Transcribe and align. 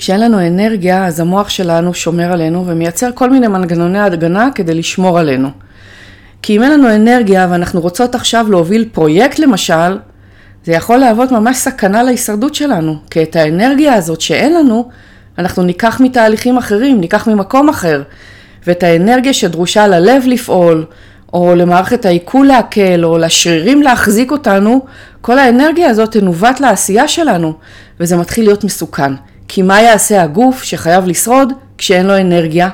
כשאין 0.00 0.20
לנו 0.20 0.46
אנרגיה, 0.46 1.06
אז 1.06 1.20
המוח 1.20 1.48
שלנו 1.48 1.94
שומר 1.94 2.32
עלינו 2.32 2.66
ומייצר 2.66 3.10
כל 3.14 3.30
מיני 3.30 3.46
מנגנוני 3.48 3.98
הגנה 3.98 4.48
כדי 4.54 4.74
לשמור 4.74 5.18
עלינו. 5.18 5.48
כי 6.42 6.56
אם 6.56 6.62
אין 6.62 6.72
לנו 6.72 6.94
אנרגיה 6.94 7.46
ואנחנו 7.50 7.80
רוצות 7.80 8.14
עכשיו 8.14 8.46
להוביל 8.50 8.88
פרויקט 8.92 9.38
למשל, 9.38 9.98
זה 10.64 10.72
יכול 10.72 10.96
להוות 10.96 11.32
ממש 11.32 11.56
סכנה 11.56 12.02
להישרדות 12.02 12.54
שלנו, 12.54 12.96
כי 13.10 13.22
את 13.22 13.36
האנרגיה 13.36 13.94
הזאת 13.94 14.20
שאין 14.20 14.54
לנו, 14.54 14.88
אנחנו 15.38 15.62
ניקח 15.62 16.00
מתהליכים 16.00 16.58
אחרים, 16.58 17.00
ניקח 17.00 17.28
ממקום 17.28 17.68
אחר, 17.68 18.02
ואת 18.66 18.82
האנרגיה 18.82 19.32
שדרושה 19.32 19.86
ללב 19.86 20.22
לפעול, 20.26 20.84
או 21.32 21.54
למערכת 21.54 22.04
העיכול 22.04 22.46
להקל, 22.46 23.04
או 23.04 23.18
לשרירים 23.18 23.82
להחזיק 23.82 24.30
אותנו, 24.30 24.86
כל 25.20 25.38
האנרגיה 25.38 25.90
הזאת 25.90 26.12
תנווט 26.12 26.60
לעשייה 26.60 27.08
שלנו, 27.08 27.54
וזה 28.00 28.16
מתחיל 28.16 28.44
להיות 28.44 28.64
מסוכן. 28.64 29.12
כי 29.52 29.62
מה 29.62 29.82
יעשה 29.82 30.22
הגוף 30.22 30.62
שחייב 30.62 31.06
לשרוד 31.06 31.52
כשאין 31.78 32.06
לו 32.06 32.16
אנרגיה? 32.16 32.68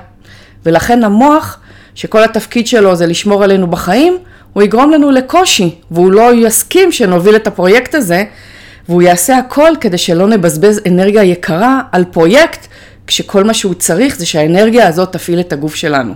ולכן 0.66 1.04
המוח, 1.04 1.58
שכל 1.94 2.24
התפקיד 2.24 2.66
שלו 2.66 2.96
זה 2.96 3.06
לשמור 3.06 3.44
עלינו 3.44 3.66
בחיים, 3.66 4.18
הוא 4.52 4.62
יגרום 4.62 4.90
לנו 4.90 5.10
לקושי, 5.10 5.74
והוא 5.90 6.12
לא 6.12 6.34
יסכים 6.34 6.92
שנוביל 6.92 7.36
את 7.36 7.46
הפרויקט 7.46 7.94
הזה, 7.94 8.24
והוא 8.88 9.02
יעשה 9.02 9.38
הכל 9.38 9.70
כדי 9.80 9.98
שלא 9.98 10.28
נבזבז 10.28 10.80
אנרגיה 10.86 11.22
יקרה 11.22 11.80
על 11.92 12.04
פרויקט, 12.04 12.66
כשכל 13.06 13.44
מה 13.44 13.54
שהוא 13.54 13.74
צריך 13.74 14.16
זה 14.16 14.26
שהאנרגיה 14.26 14.88
הזאת 14.88 15.12
תפעיל 15.12 15.40
את 15.40 15.52
הגוף 15.52 15.74
שלנו. 15.74 16.14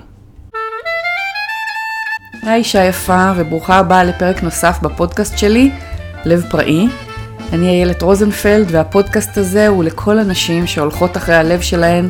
היי 2.42 2.58
אישה 2.58 2.84
יפה 2.84 3.32
וברוכה 3.36 3.78
הבאה 3.78 4.04
לפרק 4.04 4.42
נוסף 4.42 4.78
בפודקאסט 4.82 5.38
שלי, 5.38 5.70
לב 6.24 6.44
פראי. 6.50 6.88
אני 7.52 7.68
איילת 7.68 8.02
רוזנפלד 8.02 8.66
והפודקאסט 8.70 9.38
הזה 9.38 9.68
הוא 9.68 9.84
לכל 9.84 10.18
הנשים 10.18 10.66
שהולכות 10.66 11.16
אחרי 11.16 11.34
הלב 11.34 11.60
שלהן 11.60 12.08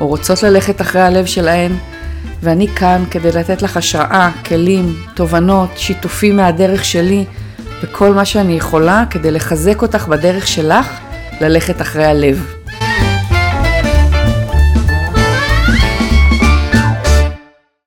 או 0.00 0.06
רוצות 0.06 0.42
ללכת 0.42 0.80
אחרי 0.80 1.00
הלב 1.02 1.26
שלהן 1.26 1.72
ואני 2.42 2.68
כאן 2.68 3.04
כדי 3.10 3.32
לתת 3.32 3.62
לך 3.62 3.76
השראה, 3.76 4.30
כלים, 4.46 4.94
תובנות, 5.14 5.70
שיתופים 5.76 6.36
מהדרך 6.36 6.84
שלי 6.84 7.24
וכל 7.82 8.14
מה 8.14 8.24
שאני 8.24 8.52
יכולה 8.52 9.04
כדי 9.10 9.30
לחזק 9.30 9.82
אותך 9.82 10.08
בדרך 10.08 10.46
שלך 10.46 11.00
ללכת 11.40 11.80
אחרי 11.80 12.04
הלב. 12.04 12.54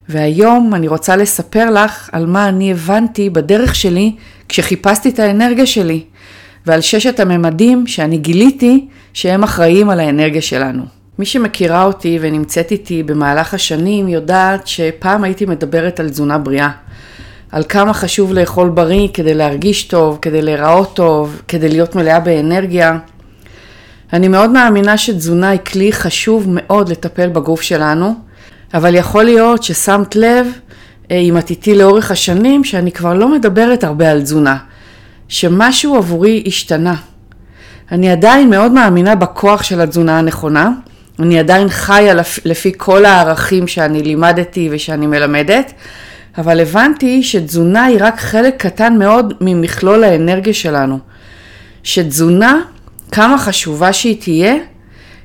והיום 0.10 0.76
אני 0.76 0.88
רוצה 0.88 1.16
לספר 1.16 1.70
לך 1.70 2.10
על 2.12 2.26
מה 2.26 2.50
אני 2.50 2.72
הבנתי 2.72 3.30
בדרך 3.30 3.76
שלי 3.76 4.16
כשחיפשתי 4.50 5.10
את 5.10 5.20
האנרגיה 5.20 5.66
שלי, 5.66 6.04
ועל 6.68 6.82
ששת 6.82 7.20
הממדים 7.20 7.88
שאני 7.88 8.18
גיליתי 8.18 8.88
שהם 9.14 9.44
אחראים 9.44 9.90
על 9.90 10.00
האנרגיה 10.00 10.42
שלנו. 10.42 10.84
מי 11.20 11.26
שמכירה 11.26 11.84
אותי 11.84 12.20
ונמצאת 12.22 12.72
איתי 12.72 13.04
במהלך 13.04 13.54
השנים 13.54 14.08
יודעת 14.08 14.68
שפעם 14.68 15.24
הייתי 15.24 15.46
מדברת 15.46 16.00
על 16.00 16.10
תזונה 16.10 16.38
בריאה. 16.38 16.70
על 17.52 17.64
כמה 17.70 17.94
חשוב 17.94 18.34
לאכול 18.34 18.70
בריא 18.70 19.08
כדי 19.14 19.34
להרגיש 19.34 19.84
טוב, 19.84 20.20
כדי 20.22 20.42
להיראות 20.42 20.96
טוב, 20.96 21.42
כדי 21.48 21.70
להיות 21.70 21.96
מלאה 21.96 22.20
באנרגיה. 22.20 22.98
אני 24.14 24.28
מאוד 24.28 24.50
מאמינה 24.50 24.98
שתזונה 24.98 25.50
היא 25.50 25.60
כלי 25.60 25.92
חשוב 25.92 26.46
מאוד 26.50 26.90
לטפל 26.90 27.30
בגוף 27.30 27.62
שלנו, 27.62 28.14
אבל 28.74 28.96
יכול 28.96 29.24
להיות 29.24 29.64
ששמת 29.64 30.16
לב, 30.16 30.48
אה, 31.12 31.18
אם 31.18 31.38
את 31.38 31.50
איתי 31.50 31.76
לאורך 31.76 32.12
השנים, 32.12 32.64
שאני 32.64 32.92
כבר 32.92 33.14
לא 33.14 33.32
מדברת 33.32 33.84
הרבה 33.84 34.12
על 34.12 34.22
תזונה, 34.22 34.58
שמשהו 35.28 35.96
עבורי 35.96 36.44
השתנה. 36.48 36.96
אני 37.92 38.10
עדיין 38.10 38.50
מאוד 38.50 38.72
מאמינה 38.72 39.16
בכוח 39.16 39.64
של 39.64 39.82
התזונה 39.82 40.20
הנכונה, 40.20 40.72
אני 41.20 41.40
עדיין 41.40 41.70
חיה 41.70 42.14
לפי 42.46 42.72
כל 42.78 43.06
הערכים 43.06 43.68
שאני 43.68 44.04
לימדתי 44.04 44.70
ושאני 44.72 45.08
מלמדת, 45.08 45.74
אבל 46.38 46.60
הבנתי 46.60 47.24
שתזונה 47.24 47.86
היא 47.86 47.98
רק 48.00 48.20
חלק 48.20 48.56
קטן 48.58 48.98
מאוד 49.00 49.34
ממכלול 49.42 50.04
האנרגיה 50.04 50.54
שלנו. 50.54 51.00
שתזונה, 51.84 52.62
כמה 53.12 53.38
חשובה 53.38 53.94
שהיא 53.94 54.22
תהיה, 54.22 54.56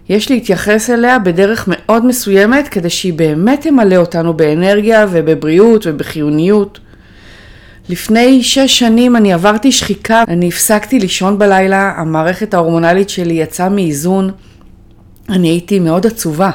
יש 0.08 0.30
להתייחס 0.30 0.90
אליה 0.90 1.18
בדרך 1.18 1.64
מאוד 1.68 2.06
מסוימת 2.06 2.68
כדי 2.68 2.90
שהיא 2.90 3.12
באמת 3.12 3.60
תמלא 3.60 3.96
אותנו 3.96 4.34
באנרגיה 4.34 5.06
ובבריאות 5.10 5.86
ובחיוניות. 5.86 6.80
לפני 7.92 8.42
שש 8.42 8.78
שנים 8.78 9.16
אני 9.16 9.32
עברתי 9.32 9.72
שחיקה, 9.72 10.24
אני 10.28 10.48
הפסקתי 10.48 10.98
לישון 10.98 11.38
בלילה, 11.38 11.92
המערכת 11.96 12.54
ההורמונלית 12.54 13.08
שלי 13.08 13.34
יצאה 13.34 13.68
מאיזון, 13.68 14.30
אני 15.28 15.48
הייתי 15.48 15.78
מאוד 15.78 16.06
עצובה. 16.06 16.50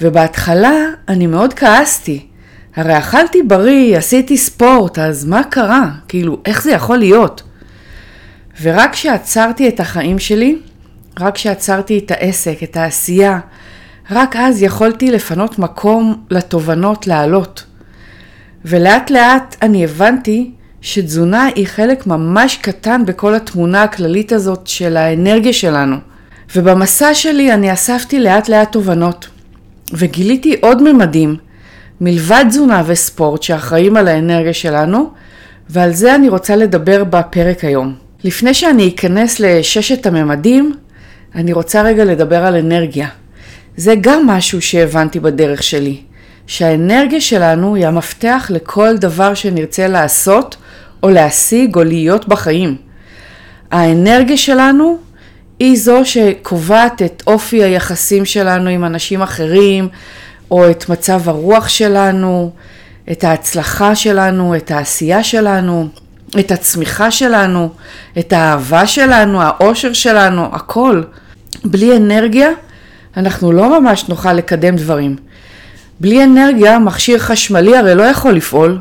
ובהתחלה 0.00 0.72
אני 1.08 1.26
מאוד 1.26 1.54
כעסתי. 1.54 2.26
הרי 2.76 2.98
אכלתי 2.98 3.42
בריא, 3.42 3.98
עשיתי 3.98 4.36
ספורט, 4.36 4.98
אז 4.98 5.24
מה 5.24 5.44
קרה? 5.44 5.90
כאילו, 6.08 6.38
איך 6.46 6.62
זה 6.62 6.70
יכול 6.72 6.98
להיות? 6.98 7.42
ורק 8.62 8.92
כשעצרתי 8.92 9.68
את 9.68 9.80
החיים 9.80 10.18
שלי, 10.18 10.58
רק 11.20 11.34
כשעצרתי 11.34 11.98
את 11.98 12.10
העסק, 12.10 12.62
את 12.62 12.76
העשייה, 12.76 13.40
רק 14.10 14.36
אז 14.36 14.62
יכולתי 14.62 15.10
לפנות 15.10 15.58
מקום 15.58 16.24
לתובנות 16.30 17.06
לעלות. 17.06 17.64
ולאט 18.64 19.10
לאט 19.10 19.56
אני 19.62 19.84
הבנתי 19.84 20.50
שתזונה 20.80 21.48
היא 21.54 21.66
חלק 21.66 22.06
ממש 22.06 22.56
קטן 22.56 23.02
בכל 23.06 23.34
התמונה 23.34 23.82
הכללית 23.82 24.32
הזאת 24.32 24.66
של 24.66 24.96
האנרגיה 24.96 25.52
שלנו. 25.52 25.96
ובמסע 26.56 27.14
שלי 27.14 27.54
אני 27.54 27.72
אספתי 27.72 28.20
לאט 28.20 28.48
לאט 28.48 28.72
תובנות, 28.72 29.28
וגיליתי 29.92 30.56
עוד 30.60 30.92
ממדים, 30.92 31.36
מלבד 32.00 32.44
תזונה 32.48 32.82
וספורט 32.86 33.42
שאחראים 33.42 33.96
על 33.96 34.08
האנרגיה 34.08 34.52
שלנו, 34.52 35.10
ועל 35.70 35.92
זה 35.92 36.14
אני 36.14 36.28
רוצה 36.28 36.56
לדבר 36.56 37.04
בפרק 37.04 37.64
היום. 37.64 37.94
לפני 38.24 38.54
שאני 38.54 38.88
אכנס 38.88 39.40
לששת 39.40 40.06
הממדים, 40.06 40.74
אני 41.34 41.52
רוצה 41.52 41.82
רגע 41.82 42.04
לדבר 42.04 42.44
על 42.44 42.56
אנרגיה. 42.56 43.08
זה 43.76 43.94
גם 44.00 44.26
משהו 44.26 44.62
שהבנתי 44.62 45.20
בדרך 45.20 45.62
שלי, 45.62 46.00
שהאנרגיה 46.50 47.20
שלנו 47.20 47.74
היא 47.74 47.86
המפתח 47.86 48.50
לכל 48.50 48.96
דבר 48.96 49.34
שנרצה 49.34 49.88
לעשות 49.88 50.56
או 51.02 51.10
להשיג 51.10 51.76
או 51.76 51.84
להיות 51.84 52.28
בחיים. 52.28 52.76
האנרגיה 53.70 54.36
שלנו 54.36 54.98
היא 55.58 55.78
זו 55.78 56.00
שקובעת 56.04 57.02
את 57.02 57.22
אופי 57.26 57.62
היחסים 57.62 58.24
שלנו 58.24 58.70
עם 58.70 58.84
אנשים 58.84 59.22
אחרים, 59.22 59.88
או 60.50 60.70
את 60.70 60.88
מצב 60.88 61.28
הרוח 61.28 61.68
שלנו, 61.68 62.50
את 63.10 63.24
ההצלחה 63.24 63.94
שלנו, 63.94 64.56
את 64.56 64.70
העשייה 64.70 65.24
שלנו, 65.24 65.88
את 66.38 66.50
הצמיחה 66.50 67.10
שלנו, 67.10 67.68
את 68.18 68.32
האהבה 68.32 68.86
שלנו, 68.86 69.42
האושר 69.42 69.92
שלנו, 69.92 70.48
הכל. 70.52 71.02
בלי 71.64 71.96
אנרגיה 71.96 72.50
אנחנו 73.16 73.52
לא 73.52 73.80
ממש 73.80 74.08
נוכל 74.08 74.32
לקדם 74.32 74.76
דברים. 74.76 75.16
בלי 76.00 76.24
אנרגיה 76.24 76.78
מכשיר 76.78 77.18
חשמלי 77.18 77.76
הרי 77.76 77.94
לא 77.94 78.02
יכול 78.02 78.32
לפעול. 78.32 78.78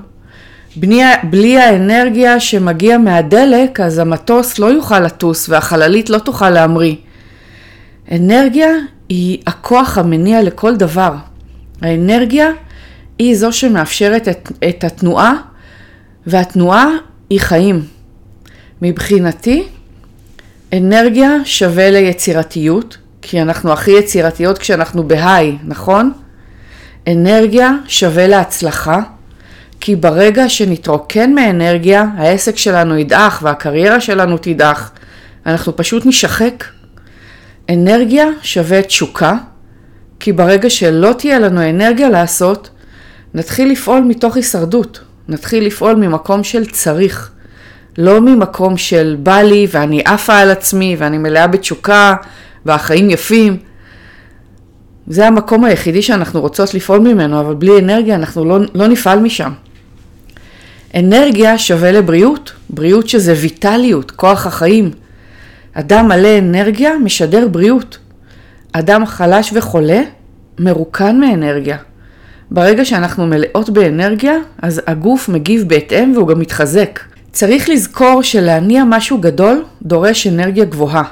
בלי, 0.76 1.02
בלי 1.24 1.58
האנרגיה 1.58 2.40
שמגיע 2.40 2.98
מהדלק 2.98 3.80
אז 3.80 3.98
המטוס 3.98 4.60
לא 4.60 4.66
יוכל 4.66 5.00
לטוס 5.00 5.50
והחללית 5.50 6.10
לא 6.10 6.18
תוכל 6.18 6.50
להמריא. 6.50 6.96
אנרגיה 8.12 8.70
היא 9.10 9.38
הכוח 9.48 9.98
המניע 9.98 10.44
לכל 10.44 10.76
דבר. 10.76 11.14
האנרגיה 11.82 12.52
היא 13.20 13.36
זו 13.36 13.52
שמאפשרת 13.52 14.28
את, 14.28 14.52
את 14.70 14.84
התנועה 14.84 15.34
והתנועה 16.28 16.88
היא 17.30 17.40
חיים. 17.40 17.84
מבחינתי 18.82 19.64
אנרגיה 20.74 21.36
שווה 21.46 21.92
ליצירתיות, 21.92 22.98
כי 23.22 23.42
אנחנו 23.42 23.74
הכי 23.74 23.92
יצירתיות 23.92 24.58
כשאנחנו 24.58 25.08
בהיי, 25.08 25.58
נכון? 25.64 26.12
אנרגיה 27.08 27.72
שווה 27.88 28.28
להצלחה, 28.28 29.00
כי 29.80 29.96
ברגע 29.96 30.50
שנתרוקן 30.50 31.34
מאנרגיה, 31.34 32.06
העסק 32.18 32.58
שלנו 32.58 32.98
ידעך 32.98 33.40
והקריירה 33.44 34.02
שלנו 34.02 34.38
תדעך, 34.38 34.92
אנחנו 35.46 35.76
פשוט 35.76 36.06
נשחק. 36.06 36.64
אנרגיה 37.70 38.26
שווה 38.42 38.82
תשוקה, 38.82 39.34
כי 40.20 40.32
ברגע 40.32 40.70
שלא 40.70 41.14
תהיה 41.18 41.40
לנו 41.40 41.70
אנרגיה 41.70 42.10
לעשות, 42.10 42.70
נתחיל 43.34 43.72
לפעול 43.72 44.02
מתוך 44.02 44.36
הישרדות, 44.36 45.00
נתחיל 45.28 45.66
לפעול 45.66 45.96
ממקום 45.96 46.44
של 46.44 46.66
צריך. 46.66 47.32
לא 47.98 48.22
ממקום 48.22 48.78
של 48.78 49.16
בא 49.20 49.38
לי 49.42 49.68
ואני 49.72 50.02
עפה 50.06 50.38
על 50.38 50.52
עצמי 50.52 50.96
ואני 51.00 51.18
מלאה 51.18 51.48
בתשוקה 51.48 52.16
והחיים 52.66 53.10
יפים. 53.10 53.58
זה 55.10 55.28
המקום 55.28 55.64
היחידי 55.64 56.02
שאנחנו 56.02 56.42
רוצות 56.42 56.74
לפעול 56.74 57.00
ממנו, 57.00 57.40
אבל 57.40 57.54
בלי 57.54 57.80
אנרגיה 57.80 58.16
אנחנו 58.16 58.46
לא, 58.46 58.60
לא 58.76 58.88
נפעל 58.88 59.20
משם. 59.20 59.52
אנרגיה 60.96 61.58
שווה 61.58 61.92
לבריאות, 61.92 62.52
בריאות 62.70 63.10
שזה 63.10 63.34
ויטליות, 63.38 64.12
כוח 64.12 64.48
החיים. 64.48 64.92
אדם 65.74 66.08
מלא 66.08 66.38
אנרגיה 66.38 66.98
משדר 66.98 67.48
בריאות. 67.48 67.98
אדם 68.74 69.06
חלש 69.06 69.52
וחולה 69.54 70.02
מרוקן 70.60 71.20
מאנרגיה. 71.20 71.78
ברגע 72.52 72.86
שאנחנו 72.86 73.28
מלאות 73.28 73.70
באנרגיה, 73.70 74.38
אז 74.62 74.82
הגוף 74.88 75.30
מגיב 75.30 75.68
בהתאם 75.68 76.12
והוא 76.16 76.28
גם 76.28 76.40
מתחזק. 76.40 77.00
צריך 77.32 77.70
לזכור 77.70 78.24
שלהניע 78.24 78.84
משהו 78.84 79.18
גדול 79.18 79.64
דורש 79.82 80.28
אנרגיה 80.28 80.66
גבוהה. 80.66 81.04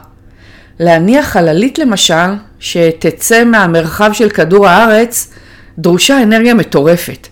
להניע 0.80 1.24
חללית 1.24 1.80
למשל, 1.80 2.34
שתצא 2.60 3.44
מהמרחב 3.44 4.10
של 4.14 4.30
כדור 4.30 4.68
הארץ, 4.68 5.34
דרושה 5.78 6.24
אנרגיה 6.24 6.54
מטורפת. 6.54 7.28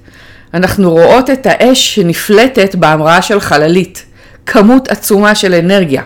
אנחנו 0.54 0.92
רואות 0.92 1.30
את 1.30 1.46
האש 1.50 1.96
שנפלטת 1.96 2.76
בהמראה 2.76 3.22
של 3.22 3.40
חללית, 3.40 4.06
כמות 4.46 4.88
עצומה 4.88 5.36
של 5.36 5.54
אנרגיה. 5.54 6.02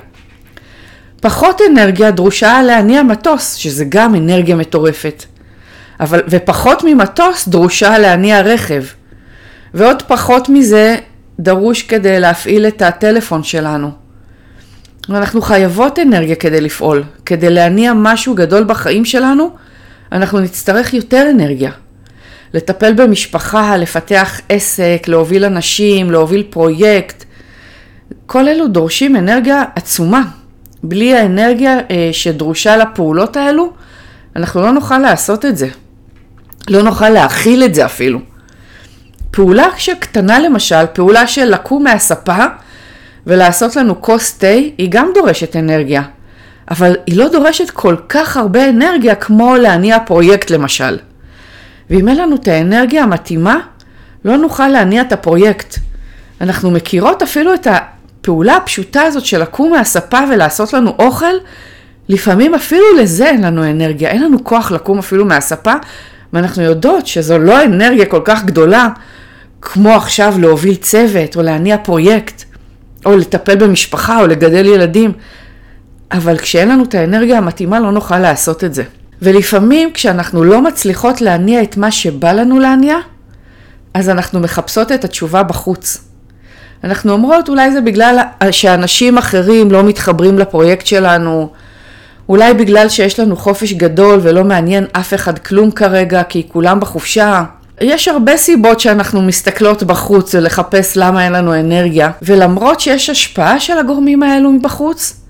פחות 1.21 1.61
אנרגיה 1.71 2.11
דרושה 2.11 2.61
להניע 2.61 3.03
מטוס, 3.03 3.53
שזה 3.53 3.85
גם 3.89 4.15
אנרגיה 4.15 4.55
מטורפת. 4.55 5.23
אבל, 5.99 6.21
ופחות 6.29 6.83
ממטוס 6.83 7.47
דרושה 7.47 7.97
להניע 7.97 8.41
רכב. 8.41 8.83
ועוד 9.73 10.01
פחות 10.01 10.49
מזה 10.49 10.95
דרוש 11.39 11.83
כדי 11.83 12.19
להפעיל 12.19 12.67
את 12.67 12.81
הטלפון 12.81 13.43
שלנו. 13.43 13.91
ואנחנו 15.09 15.41
חייבות 15.41 15.99
אנרגיה 15.99 16.35
כדי 16.35 16.61
לפעול. 16.61 17.03
כדי 17.25 17.49
להניע 17.49 17.93
משהו 17.95 18.35
גדול 18.35 18.63
בחיים 18.63 19.05
שלנו, 19.05 19.49
אנחנו 20.11 20.39
נצטרך 20.39 20.93
יותר 20.93 21.27
אנרגיה. 21.31 21.71
לטפל 22.53 22.93
במשפחה, 22.93 23.77
לפתח 23.77 24.39
עסק, 24.49 25.07
להוביל 25.07 25.45
אנשים, 25.45 26.11
להוביל 26.11 26.43
פרויקט, 26.49 27.25
כל 28.25 28.47
אלו 28.47 28.67
דורשים 28.67 29.15
אנרגיה 29.15 29.63
עצומה. 29.75 30.21
בלי 30.83 31.17
האנרגיה 31.17 31.77
אה, 31.91 32.09
שדרושה 32.11 32.77
לפעולות 32.77 33.37
האלו, 33.37 33.73
אנחנו 34.35 34.61
לא 34.61 34.71
נוכל 34.71 34.97
לעשות 34.97 35.45
את 35.45 35.57
זה. 35.57 35.67
לא 36.69 36.81
נוכל 36.81 37.09
להכיל 37.09 37.63
את 37.63 37.75
זה 37.75 37.85
אפילו. 37.85 38.19
פעולה 39.31 39.67
שקטנה 39.77 40.39
למשל, 40.39 40.85
פעולה 40.93 41.27
של 41.27 41.45
לקום 41.45 41.83
מהספה 41.83 42.45
ולעשות 43.29 43.75
לנו 43.75 44.01
כוס 44.01 44.37
תה, 44.37 44.47
היא 44.47 44.87
גם 44.89 45.11
דורשת 45.15 45.55
אנרגיה. 45.55 46.01
אבל 46.71 46.95
היא 47.07 47.17
לא 47.17 47.27
דורשת 47.27 47.69
כל 47.69 47.95
כך 48.09 48.37
הרבה 48.37 48.69
אנרגיה 48.69 49.15
כמו 49.15 49.55
להניע 49.55 49.97
פרויקט 49.99 50.49
למשל. 50.49 50.97
ואם 51.89 52.07
אין 52.09 52.17
לנו 52.17 52.35
את 52.35 52.47
האנרגיה 52.47 53.03
המתאימה, 53.03 53.59
לא 54.25 54.37
נוכל 54.37 54.67
להניע 54.67 55.01
את 55.01 55.11
הפרויקט. 55.11 55.75
אנחנו 56.41 56.71
מכירות 56.71 57.21
אפילו 57.21 57.53
את 57.53 57.67
הפעולה 57.67 58.55
הפשוטה 58.55 59.01
הזאת 59.01 59.25
של 59.25 59.41
לקום 59.41 59.71
מהספה 59.71 60.19
ולעשות 60.31 60.73
לנו 60.73 60.93
אוכל, 60.99 61.35
לפעמים 62.09 62.55
אפילו 62.55 62.85
לזה 62.97 63.25
אין 63.25 63.43
לנו 63.43 63.69
אנרגיה, 63.71 64.09
אין 64.09 64.23
לנו 64.23 64.43
כוח 64.43 64.71
לקום 64.71 64.99
אפילו 64.99 65.25
מהספה, 65.25 65.73
ואנחנו 66.33 66.63
יודעות 66.63 67.07
שזו 67.07 67.37
לא 67.37 67.63
אנרגיה 67.63 68.05
כל 68.05 68.21
כך 68.23 68.45
גדולה 68.45 68.87
כמו 69.61 69.89
עכשיו 69.89 70.33
להוביל 70.39 70.75
צוות 70.75 71.35
או 71.35 71.41
להניע 71.41 71.77
פרויקט, 71.77 72.43
או 73.05 73.17
לטפל 73.17 73.55
במשפחה 73.55 74.21
או 74.21 74.27
לגדל 74.27 74.65
ילדים, 74.65 75.11
אבל 76.11 76.37
כשאין 76.37 76.69
לנו 76.69 76.83
את 76.83 76.95
האנרגיה 76.95 77.37
המתאימה 77.37 77.79
לא 77.79 77.91
נוכל 77.91 78.19
לעשות 78.19 78.63
את 78.63 78.73
זה. 78.73 78.83
ולפעמים 79.21 79.93
כשאנחנו 79.93 80.43
לא 80.43 80.61
מצליחות 80.61 81.21
להניע 81.21 81.63
את 81.63 81.77
מה 81.77 81.91
שבא 81.91 82.31
לנו 82.31 82.59
להניע, 82.59 82.95
אז 83.93 84.09
אנחנו 84.09 84.39
מחפשות 84.39 84.91
את 84.91 85.03
התשובה 85.03 85.43
בחוץ. 85.43 86.03
אנחנו 86.83 87.11
אומרות 87.11 87.49
אולי 87.49 87.71
זה 87.71 87.81
בגלל 87.81 88.19
שאנשים 88.51 89.17
אחרים 89.17 89.71
לא 89.71 89.83
מתחברים 89.83 90.39
לפרויקט 90.39 90.85
שלנו, 90.85 91.49
אולי 92.29 92.53
בגלל 92.53 92.89
שיש 92.89 93.19
לנו 93.19 93.35
חופש 93.35 93.73
גדול 93.73 94.19
ולא 94.23 94.43
מעניין 94.43 94.85
אף 94.91 95.13
אחד 95.13 95.39
כלום 95.39 95.71
כרגע 95.71 96.23
כי 96.23 96.47
כולם 96.47 96.79
בחופשה. 96.79 97.43
יש 97.81 98.07
הרבה 98.07 98.37
סיבות 98.37 98.79
שאנחנו 98.79 99.21
מסתכלות 99.21 99.83
בחוץ 99.83 100.35
ולחפש 100.35 100.97
למה 100.97 101.25
אין 101.25 101.33
לנו 101.33 101.59
אנרגיה, 101.59 102.11
ולמרות 102.21 102.79
שיש 102.79 103.09
השפעה 103.09 103.59
של 103.59 103.77
הגורמים 103.77 104.23
האלו 104.23 104.51
מבחוץ, 104.51 105.21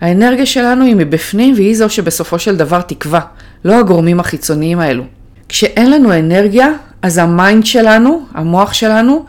האנרגיה 0.00 0.46
שלנו 0.46 0.84
היא 0.84 0.96
מבפנים 0.96 1.54
והיא 1.54 1.76
זו 1.76 1.90
שבסופו 1.90 2.38
של 2.38 2.56
דבר 2.56 2.80
תקבע, 2.80 3.20
לא 3.64 3.78
הגורמים 3.78 4.20
החיצוניים 4.20 4.80
האלו. 4.80 5.04
כשאין 5.48 5.90
לנו 5.90 6.18
אנרגיה, 6.18 6.68
אז 7.02 7.18
ה 7.18 7.28
mind 7.28 7.66
שלנו, 7.66 8.26
המוח 8.34 8.72
שלנו, 8.72 9.24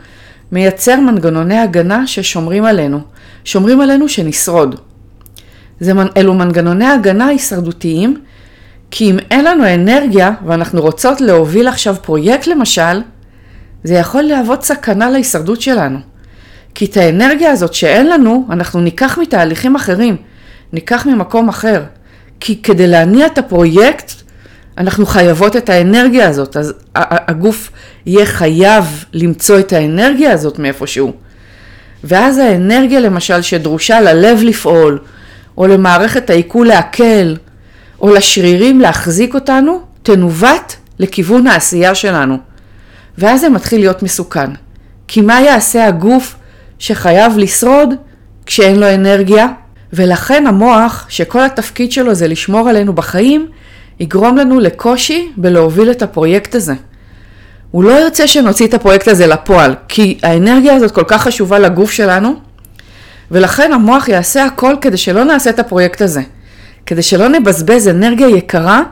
מייצר 0.51 0.99
מנגנוני 0.99 1.57
הגנה 1.57 2.07
ששומרים 2.07 2.65
עלינו, 2.65 2.99
שומרים 3.45 3.81
עלינו 3.81 4.09
שנשרוד. 4.09 4.79
זה, 5.79 5.91
אלו 6.17 6.33
מנגנוני 6.33 6.85
הגנה 6.85 7.27
הישרדותיים, 7.27 8.21
כי 8.91 9.11
אם 9.11 9.17
אין 9.31 9.45
לנו 9.45 9.73
אנרגיה 9.73 10.31
ואנחנו 10.45 10.81
רוצות 10.81 11.21
להוביל 11.21 11.67
עכשיו 11.67 11.95
פרויקט 12.01 12.47
למשל, 12.47 13.01
זה 13.83 13.93
יכול 13.93 14.21
להוות 14.21 14.63
סכנה 14.63 15.09
להישרדות 15.09 15.61
שלנו. 15.61 15.99
כי 16.75 16.85
את 16.85 16.97
האנרגיה 16.97 17.51
הזאת 17.51 17.73
שאין 17.73 18.07
לנו, 18.07 18.47
אנחנו 18.49 18.81
ניקח 18.81 19.17
מתהליכים 19.17 19.75
אחרים, 19.75 20.15
ניקח 20.73 21.05
ממקום 21.05 21.49
אחר. 21.49 21.83
כי 22.39 22.61
כדי 22.61 22.87
להניע 22.87 23.25
את 23.25 23.37
הפרויקט, 23.37 24.11
אנחנו 24.77 25.05
חייבות 25.05 25.55
את 25.55 25.69
האנרגיה 25.69 26.29
הזאת, 26.29 26.57
אז 26.57 26.73
הגוף 26.95 27.71
יהיה 28.05 28.25
חייב 28.25 29.05
למצוא 29.13 29.59
את 29.59 29.73
האנרגיה 29.73 30.31
הזאת 30.31 30.59
מאיפשהו. 30.59 31.13
ואז 32.03 32.37
האנרגיה 32.37 32.99
למשל 32.99 33.41
שדרושה 33.41 34.01
ללב 34.01 34.43
לפעול, 34.43 34.99
או 35.57 35.67
למערכת 35.67 36.29
העיכול 36.29 36.67
לעכל, 36.67 37.33
או 38.01 38.13
לשרירים 38.13 38.81
להחזיק 38.81 39.33
אותנו, 39.33 39.81
תנווט 40.03 40.73
לכיוון 40.99 41.47
העשייה 41.47 41.95
שלנו. 41.95 42.37
ואז 43.17 43.41
זה 43.41 43.49
מתחיל 43.49 43.79
להיות 43.79 44.03
מסוכן. 44.03 44.49
כי 45.07 45.21
מה 45.21 45.41
יעשה 45.41 45.87
הגוף 45.87 46.35
שחייב 46.79 47.37
לשרוד 47.37 47.93
כשאין 48.45 48.79
לו 48.79 48.93
אנרגיה? 48.93 49.47
ולכן 49.93 50.47
המוח, 50.47 51.05
שכל 51.09 51.41
התפקיד 51.41 51.91
שלו 51.91 52.15
זה 52.15 52.27
לשמור 52.27 52.69
עלינו 52.69 52.93
בחיים, 52.93 53.47
יגרום 53.99 54.37
לנו 54.37 54.59
לקושי 54.59 55.31
בלהוביל 55.37 55.91
את 55.91 56.01
הפרויקט 56.01 56.55
הזה. 56.55 56.73
הוא 57.71 57.83
לא 57.83 57.91
ירצה 57.91 58.27
שנוציא 58.27 58.67
את 58.67 58.73
הפרויקט 58.73 59.07
הזה 59.07 59.27
לפועל, 59.27 59.75
כי 59.87 60.17
האנרגיה 60.23 60.75
הזאת 60.75 60.91
כל 60.91 61.03
כך 61.07 61.23
חשובה 61.23 61.59
לגוף 61.59 61.91
שלנו, 61.91 62.35
ולכן 63.31 63.73
המוח 63.73 64.07
יעשה 64.07 64.45
הכל 64.45 64.75
כדי 64.81 64.97
שלא 64.97 65.23
נעשה 65.23 65.49
את 65.49 65.59
הפרויקט 65.59 66.01
הזה. 66.01 66.21
כדי 66.87 67.01
שלא 67.01 67.29
נבזבז 67.29 67.87
אנרגיה 67.87 68.27
יקרה 68.27 68.83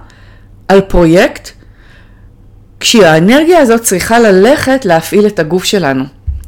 על 0.67 0.81
פרויקט, 0.81 1.51
כשהאנרגיה 2.79 3.59
הזאת 3.59 3.81
צריכה 3.81 4.19
ללכת 4.19 4.85
להפעיל 4.85 5.27
את 5.27 5.39
הגוף 5.39 5.63
שלנו. 5.63 6.03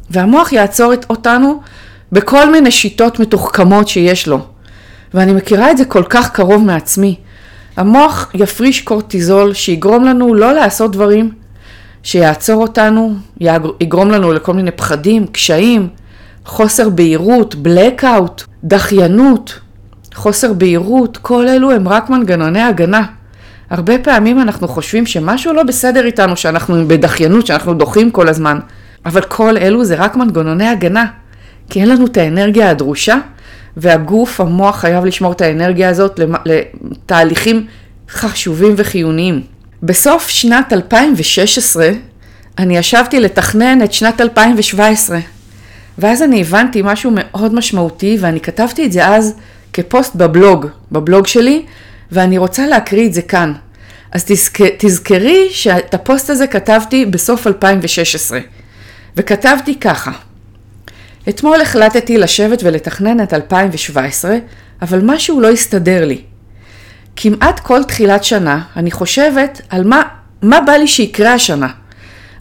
והמוח 0.10 0.52
יעצור 0.52 0.94
את 0.94 1.06
אותנו 1.10 1.62
בכל 2.12 2.52
מיני 2.52 2.72
שיטות 2.72 3.20
מתוחכמות 3.20 3.88
שיש 3.88 4.28
לו. 4.28 4.40
ואני 5.14 5.34
מכירה 5.34 5.72
את 5.72 5.78
זה 5.78 5.86
כל 5.86 6.04
כך 6.10 6.32
קרוב 6.32 6.64
מעצמי. 6.64 7.16
המוח 7.78 8.32
יפריש 8.34 8.82
קורטיזול 8.82 9.54
שיגרום 9.54 10.06
לנו 10.06 10.34
לא 10.34 10.54
לעשות 10.54 10.92
דברים, 10.92 11.32
שיעצור 12.04 12.62
אותנו, 12.62 13.16
יגרום 13.80 14.12
לנו 14.12 14.34
לכל 14.34 14.54
מיני 14.54 14.72
פחדים, 14.72 15.28
קשיים, 15.28 15.88
חוסר 16.46 16.90
בהירות, 16.90 17.56
blackout, 17.56 18.44
דחיינות, 18.64 19.60
חוסר 20.18 20.54
בהירות, 20.54 21.18
כל 21.18 21.48
אלו 21.48 21.72
הם 21.72 21.88
רק 21.88 22.10
מנגנוני 22.10 22.62
הגנה. 22.62 23.06
הרבה 23.70 24.00
פעמים 24.00 24.42
אנחנו 24.42 24.68
חושבים 24.68 25.06
שמשהו 25.06 25.54
לא 25.54 25.64
בסדר 25.64 26.06
איתנו, 26.06 26.38
שאנחנו 26.38 26.88
בדחיינות, 26.88 27.48
שאנחנו 27.48 27.74
דוחים 27.74 28.12
כל 28.12 28.28
הזמן, 28.28 28.60
אבל 29.06 29.22
כל 29.22 29.58
אלו 29.58 29.86
זה 29.86 29.96
רק 29.96 30.16
מנגנוני 30.16 30.68
הגנה, 30.68 31.06
כי 31.70 31.82
אין 31.82 31.90
לנו 31.90 32.06
את 32.06 32.18
האנרגיה 32.18 32.70
הדרושה, 32.70 33.18
והגוף, 33.78 34.42
המוח 34.42 34.80
חייב 34.80 35.06
לשמור 35.06 35.32
את 35.32 35.42
האנרגיה 35.42 35.90
הזאת 35.90 36.20
לתהליכים 36.46 37.66
חשובים 38.10 38.74
וחיוניים. 38.78 39.42
בסוף 39.84 40.28
שנת 40.28 40.74
2016 40.74 41.90
אני 42.58 42.78
ישבתי 42.78 43.20
לתכנן 43.20 43.82
את 43.84 43.94
שנת 43.94 44.22
2017, 44.22 45.20
ואז 45.98 46.24
אני 46.24 46.42
הבנתי 46.42 46.82
משהו 46.84 47.12
מאוד 47.16 47.56
משמעותי, 47.56 48.18
ואני 48.20 48.40
כתבתי 48.40 48.86
את 48.86 48.92
זה 48.92 49.08
אז 49.08 49.36
כפוסט 49.78 50.16
בבלוג, 50.16 50.66
בבלוג 50.92 51.28
שלי, 51.28 51.66
ואני 52.12 52.38
רוצה 52.38 52.68
להקריא 52.68 53.08
את 53.08 53.14
זה 53.14 53.22
כאן. 53.22 53.54
אז 54.12 54.24
תזכ... 54.26 54.62
תזכרי 54.78 55.48
שאת 55.52 55.94
הפוסט 55.94 56.30
הזה 56.30 56.48
כתבתי 56.48 57.06
בסוף 57.06 57.48
2016, 57.48 58.40
וכתבתי 59.18 59.80
ככה: 59.80 60.12
אתמול 61.30 61.62
החלטתי 61.62 62.18
לשבת 62.18 62.60
ולתכנן 62.64 63.24
את 63.24 63.34
2017, 63.34 64.38
אבל 64.82 65.00
משהו 65.04 65.42
לא 65.42 65.50
הסתדר 65.50 66.06
לי. 66.06 66.22
כמעט 67.16 67.60
כל 67.60 67.84
תחילת 67.84 68.24
שנה 68.24 68.62
אני 68.76 68.92
חושבת 68.92 69.62
על 69.70 69.84
מה, 69.84 70.02
מה 70.42 70.62
בא 70.62 70.74
לי 70.74 70.88
שיקרה 70.88 71.34
השנה. 71.34 71.68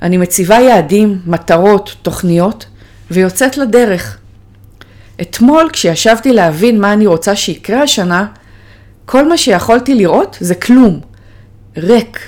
אני 0.03 0.17
מציבה 0.17 0.55
יעדים, 0.55 1.19
מטרות, 1.27 1.97
תוכניות, 2.03 2.67
ויוצאת 3.11 3.57
לדרך. 3.57 4.19
אתמול 5.21 5.71
כשישבתי 5.73 6.33
להבין 6.33 6.81
מה 6.81 6.93
אני 6.93 7.07
רוצה 7.07 7.37
שיקרה 7.37 7.83
השנה, 7.83 8.27
כל 9.07 9.29
מה 9.29 9.37
שיכולתי 9.37 9.95
לראות 9.95 10.37
זה 10.41 10.55
כלום. 10.55 11.01
ריק, 11.77 12.21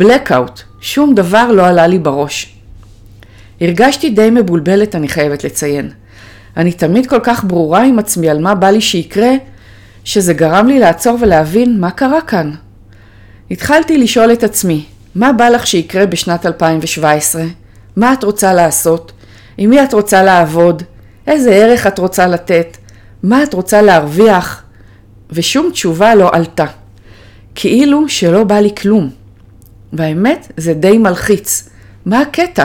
blackout, 0.00 0.60
שום 0.80 1.14
דבר 1.14 1.52
לא 1.52 1.66
עלה 1.66 1.86
לי 1.86 1.98
בראש. 1.98 2.56
הרגשתי 3.60 4.10
די 4.10 4.30
מבולבלת, 4.30 4.94
אני 4.94 5.08
חייבת 5.08 5.44
לציין. 5.44 5.90
אני 6.56 6.72
תמיד 6.72 7.06
כל 7.06 7.20
כך 7.22 7.44
ברורה 7.44 7.84
עם 7.84 7.98
עצמי 7.98 8.30
על 8.30 8.38
מה 8.38 8.54
בא 8.54 8.70
לי 8.70 8.80
שיקרה, 8.80 9.30
שזה 10.04 10.34
גרם 10.34 10.66
לי 10.66 10.80
לעצור 10.80 11.18
ולהבין 11.20 11.80
מה 11.80 11.90
קרה 11.90 12.20
כאן. 12.20 12.52
התחלתי 13.50 13.98
לשאול 13.98 14.32
את 14.32 14.44
עצמי, 14.44 14.84
מה 15.14 15.32
בא 15.32 15.48
לך 15.48 15.66
שיקרה 15.66 16.06
בשנת 16.06 16.46
2017? 16.46 17.42
מה 17.96 18.12
את 18.12 18.24
רוצה 18.24 18.54
לעשות? 18.54 19.12
עם 19.58 19.70
מי 19.70 19.84
את 19.84 19.92
רוצה 19.92 20.22
לעבוד? 20.22 20.82
איזה 21.26 21.54
ערך 21.54 21.86
את 21.86 21.98
רוצה 21.98 22.26
לתת? 22.26 22.76
מה 23.22 23.42
את 23.42 23.54
רוצה 23.54 23.82
להרוויח? 23.82 24.62
ושום 25.30 25.70
תשובה 25.72 26.14
לא 26.14 26.30
עלתה. 26.32 26.66
כאילו 27.54 28.08
שלא 28.08 28.44
בא 28.44 28.58
לי 28.58 28.74
כלום. 28.74 29.10
והאמת, 29.92 30.52
זה 30.56 30.74
די 30.74 30.98
מלחיץ. 30.98 31.68
מה 32.06 32.20
הקטע? 32.20 32.64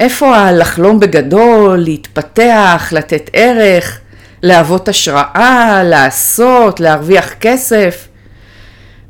איפה 0.00 0.36
הלחלום 0.36 1.00
בגדול, 1.00 1.78
להתפתח, 1.78 2.88
לתת 2.92 3.30
ערך, 3.32 4.00
להוות 4.42 4.88
השראה, 4.88 5.82
לעשות, 5.84 6.80
להרוויח 6.80 7.32
כסף? 7.40 8.08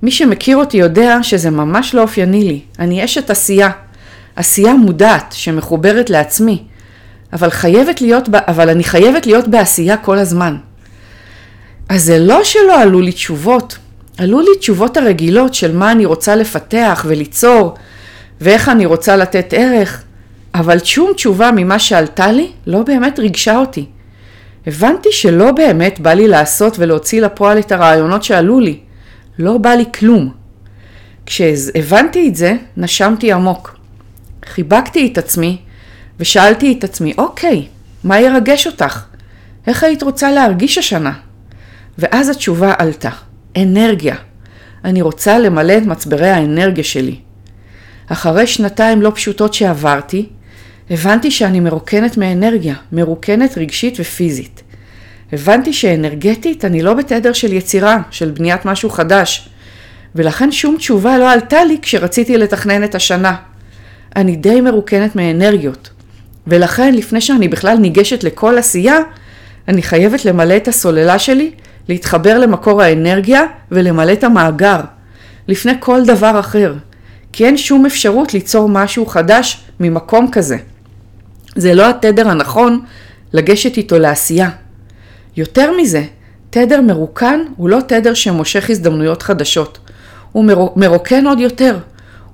מי 0.02 0.11
שמכיר 0.11 0.56
אותי 0.56 0.76
יודע 0.76 1.18
שזה 1.23 1.50
ממש 1.50 1.94
לא 1.94 2.02
אופייני 2.02 2.44
לי. 2.44 2.61
אני 2.78 3.04
אשת 3.04 3.30
עשייה. 3.30 3.70
עשייה 4.37 4.75
מודעת 4.75 5.32
שמחוברת 5.37 6.11
לעצמי. 6.11 6.64
אבל, 7.33 7.50
חייבת 7.50 8.00
להיות, 8.00 8.28
אבל 8.33 8.69
אני 8.69 8.85
חייבת 8.85 9.26
להיות 9.26 9.49
בעשייה 9.49 9.97
כל 9.97 10.19
הזמן. 10.19 10.57
אז 11.88 12.02
זה 12.02 12.19
לא 12.19 12.45
שלא 12.45 12.81
עלו 12.81 13.00
לי 13.00 13.12
תשובות, 13.12 13.78
עלו 14.19 14.40
לי 14.40 14.59
תשובות 14.59 14.97
הרגילות 14.97 15.54
של 15.54 15.76
מה 15.76 15.93
אני 15.93 16.04
רוצה 16.04 16.37
לפתח 16.37 17.07
וליצור 17.09 17.75
ואיך 18.40 18.69
אני 18.69 18.87
רוצה 18.87 19.16
לתת 19.16 19.54
ערך, 19.57 20.02
אבל 20.54 20.78
שום 20.85 21.12
תשובה 21.12 21.50
ממה 21.57 21.78
שעלתה 21.78 22.33
לי 22.33 22.50
לא 22.66 22.83
באמת 22.83 23.19
ריגשה 23.19 23.57
אותי. 23.57 23.87
הבנתי 24.66 25.09
שלא 25.12 25.52
באמת 25.52 26.00
בא 26.00 26.12
לי 26.12 26.28
לעשות 26.28 26.78
ולהוציא 26.78 27.21
לפועל 27.23 27.59
את 27.59 27.73
הרעיונות 27.73 28.25
שעלו 28.25 28.61
לי. 28.61 28.78
לא 29.38 29.59
בא 29.59 29.71
לי 29.71 29.85
כלום. 29.99 30.33
כשהבנתי 31.26 32.28
את 32.28 32.37
זה, 32.37 32.54
נשמתי 32.76 33.33
עמוק. 33.33 33.76
חיבקתי 34.45 35.11
את 35.12 35.19
עצמי 35.19 35.59
ושאלתי 36.21 36.76
את 36.78 36.85
עצמי, 36.85 37.14
אוקיי, 37.18 37.66
מה 38.04 38.21
ירגש 38.21 38.66
אותך? 38.66 39.04
איך 39.66 39.85
היית 39.85 40.02
רוצה 40.02 40.33
להרגיש 40.33 40.78
השנה? 40.78 41.12
ואז 41.99 42.28
התשובה 42.28 42.75
עלתה, 42.78 43.11
אנרגיה. 43.56 44.16
אני 44.85 45.02
רוצה 45.02 45.38
למלא 45.38 45.78
את 45.78 45.83
מצברי 45.83 46.30
האנרגיה 46.30 46.85
שלי. 46.85 47.16
אחרי 48.09 48.47
שנתיים 48.47 49.02
לא 49.02 49.12
פשוטות 49.14 49.54
שעברתי, 49.54 50.26
הבנתי 50.90 51.30
שאני 51.30 51.61
מרוקנת 51.61 52.16
מאנרגיה, 52.16 52.75
מרוקנת 52.92 53.59
רגשית 53.59 53.97
ופיזית. 54.00 54.62
הבנתי 55.33 55.73
שאנרגטית 55.73 56.64
אני 56.64 56.83
לא 56.83 56.94
בתדר 56.94 57.33
של 57.33 57.52
יצירה, 57.52 57.99
של 58.11 58.30
בניית 58.30 58.64
משהו 58.64 58.90
חדש, 58.90 59.49
ולכן 60.14 60.52
שום 60.52 60.76
תשובה 60.76 61.18
לא 61.18 61.30
עלתה 61.30 61.64
לי 61.64 61.78
כשרציתי 61.83 62.38
לתכנן 62.38 62.85
את 62.85 62.94
השנה. 62.94 63.37
אני 64.16 64.37
די 64.37 64.61
מרוקנת 64.61 65.16
מאנרגיות, 65.16 65.90
ולכן 66.46 66.94
לפני 66.94 67.20
שאני 67.20 67.48
בכלל 67.48 67.76
ניגשת 67.78 68.24
לכל 68.24 68.58
עשייה, 68.58 68.98
אני 69.68 69.82
חייבת 69.82 70.24
למלא 70.24 70.56
את 70.56 70.68
הסוללה 70.68 71.18
שלי, 71.18 71.50
להתחבר 71.88 72.38
למקור 72.38 72.82
האנרגיה 72.82 73.42
ולמלא 73.70 74.12
את 74.12 74.24
המאגר, 74.24 74.80
לפני 75.48 75.72
כל 75.80 76.04
דבר 76.04 76.40
אחר, 76.40 76.74
כי 77.32 77.46
אין 77.46 77.56
שום 77.56 77.86
אפשרות 77.86 78.34
ליצור 78.34 78.68
משהו 78.68 79.06
חדש 79.06 79.64
ממקום 79.80 80.30
כזה. 80.32 80.56
זה 81.56 81.74
לא 81.74 81.90
התדר 81.90 82.28
הנכון 82.28 82.80
לגשת 83.32 83.76
איתו 83.76 83.98
לעשייה. 83.98 84.50
יותר 85.36 85.72
מזה, 85.80 86.04
תדר 86.50 86.80
מרוקן 86.80 87.40
הוא 87.56 87.68
לא 87.68 87.78
תדר 87.86 88.14
שמושך 88.14 88.70
הזדמנויות 88.70 89.22
חדשות. 89.22 89.78
הוא 90.32 90.44
מרוקן 90.76 91.26
עוד 91.26 91.40
יותר. 91.40 91.78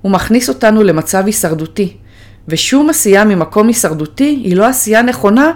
הוא 0.03 0.13
מכניס 0.13 0.49
אותנו 0.49 0.83
למצב 0.83 1.27
הישרדותי. 1.27 1.97
ושום 2.49 2.91
עשייה 2.91 3.25
ממקום 3.25 3.69
הישרדותי 3.69 4.41
היא 4.45 4.57
לא 4.57 4.67
עשייה 4.67 5.03
נכונה, 5.03 5.53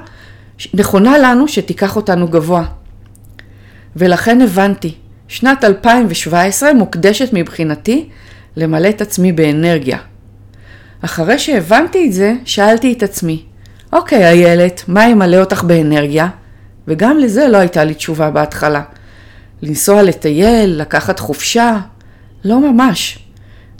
נכונה 0.75 1.19
לנו 1.19 1.49
שתיקח 1.49 1.97
אותנו 1.97 2.29
גבוה. 2.29 2.64
ולכן 3.97 4.41
הבנתי, 4.41 4.95
שנת 5.29 5.64
2017 5.64 6.75
מוקדשת 6.75 7.29
מבחינתי 7.33 8.09
למלא 8.57 8.88
את 8.88 9.00
עצמי 9.00 9.33
באנרגיה. 9.33 9.99
אחרי 11.03 11.38
שהבנתי 11.38 12.07
את 12.07 12.12
זה, 12.12 12.35
שאלתי 12.45 12.93
את 12.93 13.03
עצמי, 13.03 13.45
אוקיי 13.93 14.29
איילת, 14.29 14.85
מה 14.88 15.09
ימלא 15.09 15.37
אותך 15.37 15.64
באנרגיה? 15.64 16.29
וגם 16.88 17.19
לזה 17.19 17.49
לא 17.49 17.57
הייתה 17.57 17.85
לי 17.85 17.95
תשובה 17.95 18.31
בהתחלה. 18.31 18.83
לנסוע 19.62 20.03
לטייל, 20.03 20.81
לקחת 20.81 21.19
חופשה? 21.19 21.79
לא 22.45 22.73
ממש. 22.73 23.24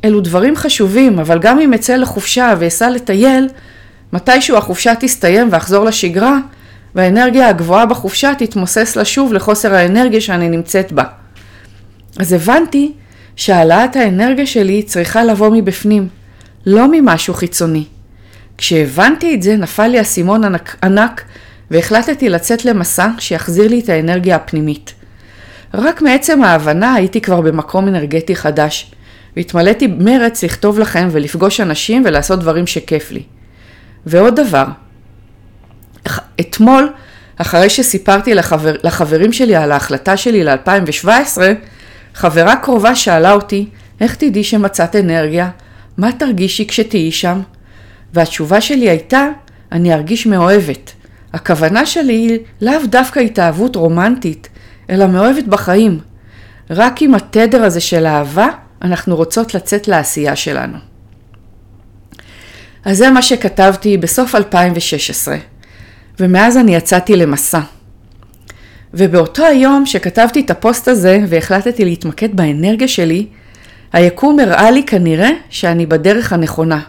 אלו 0.05 0.21
דברים 0.21 0.57
חשובים, 0.57 1.19
אבל 1.19 1.39
גם 1.39 1.61
אם 1.61 1.75
אצא 1.75 1.97
לחופשה 1.97 2.55
ואסע 2.59 2.91
לטייל, 2.91 3.49
מתישהו 4.13 4.57
החופשה 4.57 4.95
תסתיים 5.01 5.49
ואחזור 5.51 5.85
לשגרה, 5.85 6.39
והאנרגיה 6.95 7.49
הגבוהה 7.49 7.87
בחופשה 7.87 8.33
תתמוסס 8.39 8.97
לשוב 8.97 9.33
לחוסר 9.33 9.75
האנרגיה 9.75 10.21
שאני 10.21 10.49
נמצאת 10.49 10.93
בה. 10.93 11.05
אז 12.19 12.33
הבנתי 12.33 12.93
שהעלאת 13.37 13.97
האנרגיה 13.97 14.47
שלי 14.47 14.83
צריכה 14.83 15.25
לבוא 15.25 15.51
מבפנים, 15.53 16.09
לא 16.67 16.87
ממשהו 16.91 17.35
חיצוני. 17.35 17.85
כשהבנתי 18.59 19.35
את 19.35 19.43
זה 19.43 19.57
נפל 19.57 19.87
לי 19.87 20.01
אסימון 20.01 20.45
ענק, 20.45 20.77
ענק 20.83 21.25
והחלטתי 21.71 22.29
לצאת 22.29 22.65
למסע 22.65 23.09
שיחזיר 23.19 23.69
לי 23.69 23.81
את 23.81 23.89
האנרגיה 23.89 24.37
הפנימית. 24.37 24.95
רק 25.75 26.03
מעצם 26.03 26.43
ההבנה 26.43 26.95
הייתי 26.95 27.21
כבר 27.21 27.41
במקום 27.41 27.89
אנרגטי 27.89 28.37
חדש, 28.37 28.93
והתמלאתי 29.37 29.87
מרץ 29.87 30.45
לכתוב 30.45 30.79
לכם 30.79 31.09
ולפגוש 31.13 31.61
אנשים 31.61 32.03
ולעשות 32.05 32.41
דברים 32.41 32.67
שכיף 32.67 33.11
לי. 33.11 33.23
ועוד 34.07 34.41
דבר, 34.41 34.65
אתמול, 36.41 36.93
אחרי 37.37 37.71
שסיפרתי 37.71 38.35
לחבר, 38.35 38.75
לחברים 38.85 39.33
שלי 39.33 39.57
על 39.57 39.73
ההחלטה 39.73 40.17
שלי 40.17 40.45
ל-2017, 40.45 41.39
חברה 42.15 42.57
קרובה 42.57 42.95
שאלה 42.95 43.33
אותי, 43.33 43.69
איך 44.01 44.15
תדעי 44.15 44.45
שמצאת 44.45 44.97
אנרגיה? 44.97 45.51
מה 45.99 46.13
תרגישי 46.13 46.67
כשתהיי 46.67 47.13
שם? 47.13 47.41
והתשובה 48.13 48.61
שלי 48.61 48.89
הייתה, 48.91 49.27
אני 49.73 49.95
ארגיש 49.95 50.27
מאוהבת. 50.27 50.93
הכוונה 51.33 51.87
שלי 51.87 52.13
היא 52.13 52.39
לאו 52.61 52.87
דווקא 52.87 53.21
התאהבות 53.21 53.77
רומנטית, 53.77 54.49
אלא 54.91 55.07
מאוהבת 55.07 55.45
בחיים. 55.45 56.01
רק 56.71 57.03
עם 57.03 57.15
התדר 57.15 57.65
הזה 57.65 57.81
של 57.81 58.07
אהבה, 58.07 58.49
אנחנו 58.85 59.17
רוצות 59.17 59.55
לצאת 59.55 59.89
לעשייה 59.89 60.37
שלנו. 60.37 60.79
אז 62.85 62.99
זה 62.99 63.11
מה 63.11 63.23
שכתבתי 63.23 63.97
בסוף 63.97 64.35
2016, 64.35 65.37
ומאז 66.21 66.57
אני 66.57 66.75
יצאתי 66.75 67.17
למסע. 67.17 67.61
ובאותו 68.95 69.45
היום 69.45 69.87
שכתבתי 69.87 70.41
את 70.41 70.51
הפוסט 70.51 70.89
הזה 70.89 71.19
והחלטתי 71.29 71.85
להתמקד 71.85 72.37
באנרגיה 72.37 72.89
שלי, 72.89 73.27
היקום 73.93 74.41
הראה 74.41 74.71
לי 74.71 74.83
כנראה 74.83 75.31
שאני 75.51 75.87
בדרך 75.87 76.33
הנכונה. 76.33 76.81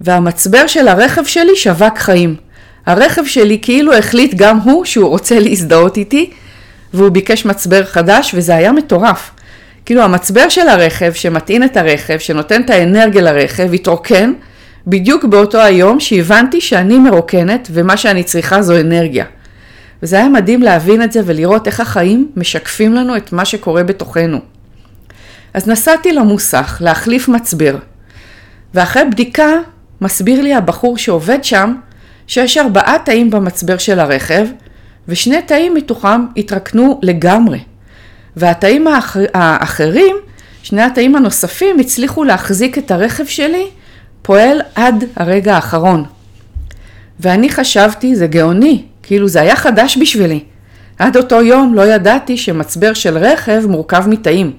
והמצבר 0.00 0.66
של 0.66 0.88
הרכב 0.88 1.24
שלי 1.24 1.56
שווק 1.56 1.98
חיים. 1.98 2.36
הרכב 2.86 3.24
שלי 3.24 3.58
כאילו 3.62 3.94
החליט 3.94 4.34
גם 4.34 4.58
הוא 4.58 4.84
שהוא 4.84 5.08
רוצה 5.08 5.40
להזדהות 5.40 5.96
איתי, 5.96 6.30
והוא 6.94 7.08
ביקש 7.08 7.46
מצבר 7.46 7.84
חדש, 7.84 8.34
וזה 8.34 8.56
היה 8.56 8.72
מטורף. 8.72 9.30
כאילו 9.86 10.02
המצבר 10.02 10.48
של 10.48 10.68
הרכב 10.68 11.12
שמטעין 11.12 11.64
את 11.64 11.76
הרכב, 11.76 12.18
שנותן 12.18 12.62
את 12.62 12.70
האנרגיה 12.70 13.22
לרכב, 13.22 13.74
התרוקן 13.74 14.32
בדיוק 14.86 15.24
באותו 15.24 15.60
היום 15.60 16.00
שהבנתי 16.00 16.60
שאני 16.60 16.98
מרוקנת 16.98 17.68
ומה 17.72 17.96
שאני 17.96 18.24
צריכה 18.24 18.62
זו 18.62 18.80
אנרגיה. 18.80 19.24
וזה 20.02 20.16
היה 20.16 20.28
מדהים 20.28 20.62
להבין 20.62 21.02
את 21.02 21.12
זה 21.12 21.20
ולראות 21.24 21.66
איך 21.66 21.80
החיים 21.80 22.30
משקפים 22.36 22.94
לנו 22.94 23.16
את 23.16 23.32
מה 23.32 23.44
שקורה 23.44 23.84
בתוכנו. 23.84 24.38
אז 25.54 25.68
נסעתי 25.68 26.12
למוסך 26.12 26.78
להחליף 26.80 27.28
מצבר, 27.28 27.76
ואחרי 28.74 29.04
בדיקה 29.10 29.50
מסביר 30.00 30.42
לי 30.42 30.54
הבחור 30.54 30.98
שעובד 30.98 31.44
שם 31.44 31.74
שיש 32.26 32.58
ארבעה 32.58 32.96
תאים 33.04 33.30
במצבר 33.30 33.78
של 33.78 34.00
הרכב, 34.00 34.46
ושני 35.08 35.42
תאים 35.42 35.74
מתוכם 35.74 36.24
התרקנו 36.36 37.00
לגמרי. 37.02 37.58
והתאים 38.36 38.86
האחר, 38.86 39.24
האחרים, 39.34 40.16
שני 40.62 40.82
התאים 40.82 41.16
הנוספים, 41.16 41.78
הצליחו 41.78 42.24
להחזיק 42.24 42.78
את 42.78 42.90
הרכב 42.90 43.26
שלי 43.26 43.66
פועל 44.22 44.60
עד 44.74 45.04
הרגע 45.16 45.54
האחרון. 45.54 46.04
ואני 47.20 47.50
חשבתי, 47.50 48.16
זה 48.16 48.26
גאוני, 48.26 48.82
כאילו 49.02 49.28
זה 49.28 49.40
היה 49.40 49.56
חדש 49.56 49.98
בשבילי. 50.00 50.40
עד 50.98 51.16
אותו 51.16 51.42
יום 51.42 51.74
לא 51.74 51.82
ידעתי 51.86 52.36
שמצבר 52.36 52.94
של 52.94 53.18
רכב 53.18 53.62
מורכב 53.68 54.04
מתאים. 54.08 54.52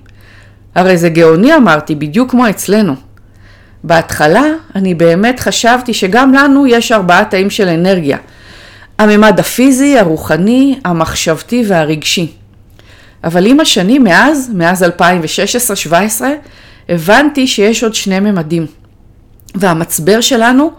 הרי 0.75 0.97
זה 0.97 1.09
גאוני 1.09 1.55
אמרתי, 1.55 1.95
בדיוק 1.95 2.31
כמו 2.31 2.49
אצלנו. 2.49 2.95
בהתחלה 3.83 4.43
אני 4.75 4.93
באמת 4.93 5.39
חשבתי 5.39 5.93
שגם 5.93 6.33
לנו 6.33 6.67
יש 6.67 6.91
ארבעה 6.91 7.25
תאים 7.25 7.49
של 7.49 7.67
אנרגיה. 7.67 8.17
הממד 8.99 9.39
הפיזי, 9.39 9.99
הרוחני, 9.99 10.79
המחשבתי 10.85 11.63
והרגשי. 11.67 12.31
אבל 13.27 13.45
עם 13.45 13.59
השנים 13.59 14.03
מאז, 14.03 14.51
מאז 14.53 14.83
2016-2017, 14.83 16.21
הבנתי 16.89 17.47
שיש 17.47 17.83
עוד 17.83 17.95
שני 17.95 18.19
ממדים. 18.19 18.65
והמצבר 19.55 20.21
שלנו 20.21 20.71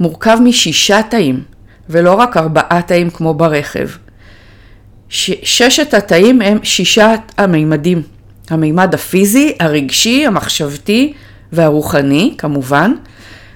מורכב 0.00 0.38
משישה 0.44 1.00
תאים, 1.02 1.42
ולא 1.88 2.14
רק 2.14 2.36
ארבעה 2.36 2.82
תאים 2.86 3.10
כמו 3.10 3.34
ברכב. 3.34 3.88
ש- 5.08 5.30
ששת 5.42 5.94
התאים 5.94 6.42
הם 6.42 6.58
שישת 6.62 7.20
המימדים. 7.38 8.02
המימד 8.50 8.94
הפיזי, 8.94 9.54
הרגשי, 9.60 10.26
המחשבתי 10.26 11.12
והרוחני, 11.52 12.34
כמובן, 12.38 12.92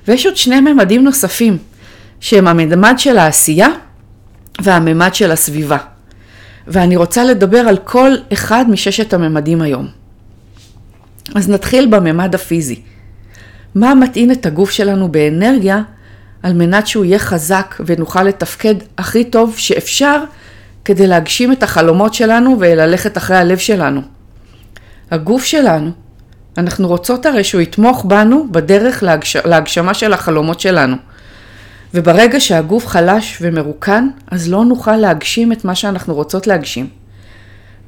ויש 0.09 0.27
עוד 0.27 0.37
שני 0.37 0.61
ממדים 0.61 1.05
נוספים, 1.05 1.59
שהם 2.21 2.49
הממד 2.49 2.95
של 2.99 3.19
העשייה 3.19 3.69
והממד 4.61 5.15
של 5.15 5.31
הסביבה. 5.31 5.79
ואני 6.69 6.97
רוצה 6.97 7.25
לדבר 7.25 7.59
על 7.59 7.77
כל 7.77 8.11
אחד 8.33 8.65
מששת 8.69 9.15
הממדים 9.15 9.63
היום. 9.63 9.89
אז 11.35 11.49
נתחיל 11.49 11.87
בממד 11.91 12.35
הפיזי. 12.35 12.81
מה 13.75 13.95
מטעין 13.95 14.33
את 14.33 14.47
הגוף 14.47 14.71
שלנו 14.71 15.09
באנרגיה 15.09 15.83
על 16.43 16.53
מנת 16.53 16.87
שהוא 16.87 17.05
יהיה 17.05 17.19
חזק 17.19 17.75
ונוכל 17.87 18.23
לתפקד 18.23 18.75
הכי 18.99 19.25
טוב 19.25 19.55
שאפשר 19.59 20.21
כדי 20.85 21.07
להגשים 21.07 21.53
את 21.53 21.63
החלומות 21.63 22.15
שלנו 22.15 22.57
וללכת 22.61 23.17
אחרי 23.17 23.37
הלב 23.37 23.59
שלנו. 23.59 24.01
הגוף 25.11 25.45
שלנו, 25.45 25.91
אנחנו 26.59 26.89
רוצות 26.89 27.27
הרי 27.27 27.45
שהוא 27.45 27.61
יתמוך 27.61 28.05
בנו 28.05 28.47
בדרך 28.51 29.03
להגש... 29.03 29.37
להגשמה 29.37 29.95
של 29.95 30.13
החלומות 30.13 30.61
שלנו. 30.61 30.97
וברגע 31.97 32.41
שהגוף 32.41 32.87
חלש 32.87 33.39
ומרוקן, 33.41 34.09
אז 34.31 34.49
לא 34.49 34.65
נוכל 34.65 34.97
להגשים 34.97 35.53
את 35.53 35.65
מה 35.65 35.75
שאנחנו 35.75 36.15
רוצות 36.15 36.47
להגשים. 36.47 36.89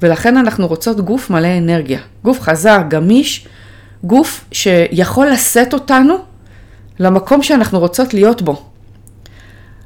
ולכן 0.03 0.37
אנחנו 0.37 0.67
רוצות 0.67 1.01
גוף 1.01 1.31
מלא 1.31 1.59
אנרגיה. 1.59 2.01
גוף 2.25 2.41
חזק, 2.41 2.81
גמיש, 2.89 3.47
גוף 4.05 4.45
שיכול 4.53 5.27
לשאת 5.27 5.75
אותנו 5.75 6.17
למקום 6.99 7.43
שאנחנו 7.43 7.79
רוצות 7.79 8.15
להיות 8.15 8.43
בו. 8.43 8.63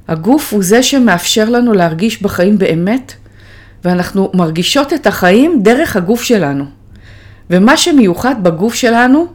הגוף 0.08 0.52
הוא 0.52 0.62
זה 0.62 0.82
שמאפשר 0.82 1.50
לנו 1.50 1.72
להרגיש 1.72 2.22
בחיים 2.22 2.58
באמת, 2.58 3.12
ואנחנו 3.84 4.30
מרגישות 4.34 4.92
את 4.92 5.06
החיים 5.06 5.62
דרך 5.62 5.96
הגוף 5.96 6.22
שלנו. 6.22 6.64
ומה 7.50 7.76
שמיוחד 7.76 8.34
בגוף 8.42 8.74
שלנו, 8.74 9.26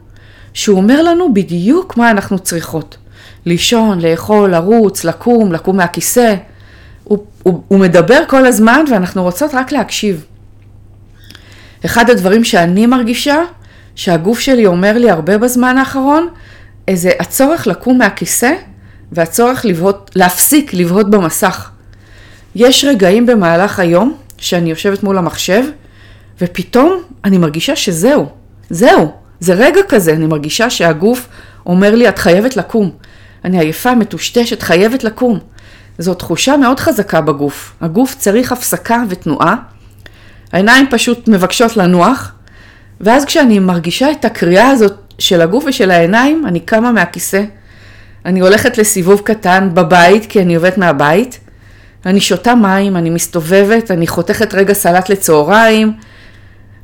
שהוא 0.54 0.78
אומר 0.78 1.04
לנו 1.04 1.34
בדיוק 1.34 1.98
מה 1.98 2.12
אנחנו 2.12 2.40
צריכות. 2.40 2.98
לישון, 3.48 4.02
לאכול, 4.02 4.52
לרוץ, 4.52 5.04
לקום, 5.04 5.52
לקום 5.52 5.78
מהכיסא. 5.78 6.36
הוא, 7.04 7.18
הוא, 7.44 7.64
הוא 7.68 7.80
מדבר 7.80 8.24
כל 8.28 8.46
הזמן 8.46 8.86
ואנחנו 8.92 9.24
רוצות 9.24 9.54
רק 9.54 9.72
להקשיב. 9.72 10.26
אחד 11.86 12.10
הדברים 12.10 12.44
שאני 12.44 12.86
מרגישה, 12.86 13.38
שהגוף 13.96 14.40
שלי 14.40 14.66
אומר 14.66 14.98
לי 14.98 15.10
הרבה 15.10 15.38
בזמן 15.38 15.78
האחרון, 15.78 16.28
זה 16.94 17.12
הצורך 17.20 17.68
לקום 17.68 17.98
מהכיסא 17.98 18.54
והצורך 19.12 19.66
לבהות, 19.66 20.12
להפסיק 20.16 20.74
לבהות 20.74 21.10
במסך. 21.10 21.70
יש 22.56 22.86
רגעים 22.86 23.26
במהלך 23.26 23.80
היום 23.80 24.18
שאני 24.38 24.70
יושבת 24.70 25.04
מול 25.04 25.18
המחשב, 25.18 25.64
ופתאום 26.42 27.02
אני 27.26 27.38
מרגישה 27.38 27.76
שזהו, 27.76 28.26
זהו, 28.70 29.12
זה 29.40 29.54
רגע 29.54 29.82
כזה, 29.90 30.14
אני 30.14 30.28
מרגישה 30.28 30.70
שהגוף 30.70 31.28
אומר 31.66 31.96
לי, 31.96 32.10
את 32.10 32.20
חייבת 32.20 32.58
לקום. 32.58 32.92
אני 33.46 33.60
עייפה, 33.60 33.96
מטושטשת, 33.96 34.62
חייבת 34.62 35.04
לקום. 35.04 35.40
זו 35.98 36.14
תחושה 36.14 36.58
מאוד 36.58 36.80
חזקה 36.80 37.22
בגוף. 37.22 37.74
הגוף 37.82 38.16
צריך 38.16 38.52
הפסקה 38.52 39.04
ותנועה. 39.10 39.56
העיניים 40.54 40.86
פשוט 40.90 41.28
מבקשות 41.28 41.78
לנוח, 41.78 42.32
ואז 43.02 43.26
כשאני 43.26 43.60
מרגישה 43.60 44.12
את 44.12 44.26
הקריאה 44.26 44.70
הזאת 44.70 44.94
של 45.20 45.42
הגוף 45.42 45.64
ושל 45.68 45.92
העיניים, 45.92 46.46
אני 46.48 46.60
קמה 46.60 46.92
מהכיסא. 46.92 47.44
אני 48.26 48.40
הולכת 48.40 48.78
לסיבוב 48.78 49.22
קטן 49.22 49.70
בבית, 49.74 50.26
כי 50.26 50.42
אני 50.42 50.56
עובדת 50.56 50.78
מהבית. 50.78 51.40
אני 52.06 52.20
שותה 52.20 52.56
מים, 52.56 52.98
אני 52.98 53.10
מסתובבת, 53.10 53.92
אני 53.92 54.08
חותכת 54.08 54.54
רגע 54.54 54.74
סלט 54.74 55.10
לצהריים. 55.10 55.94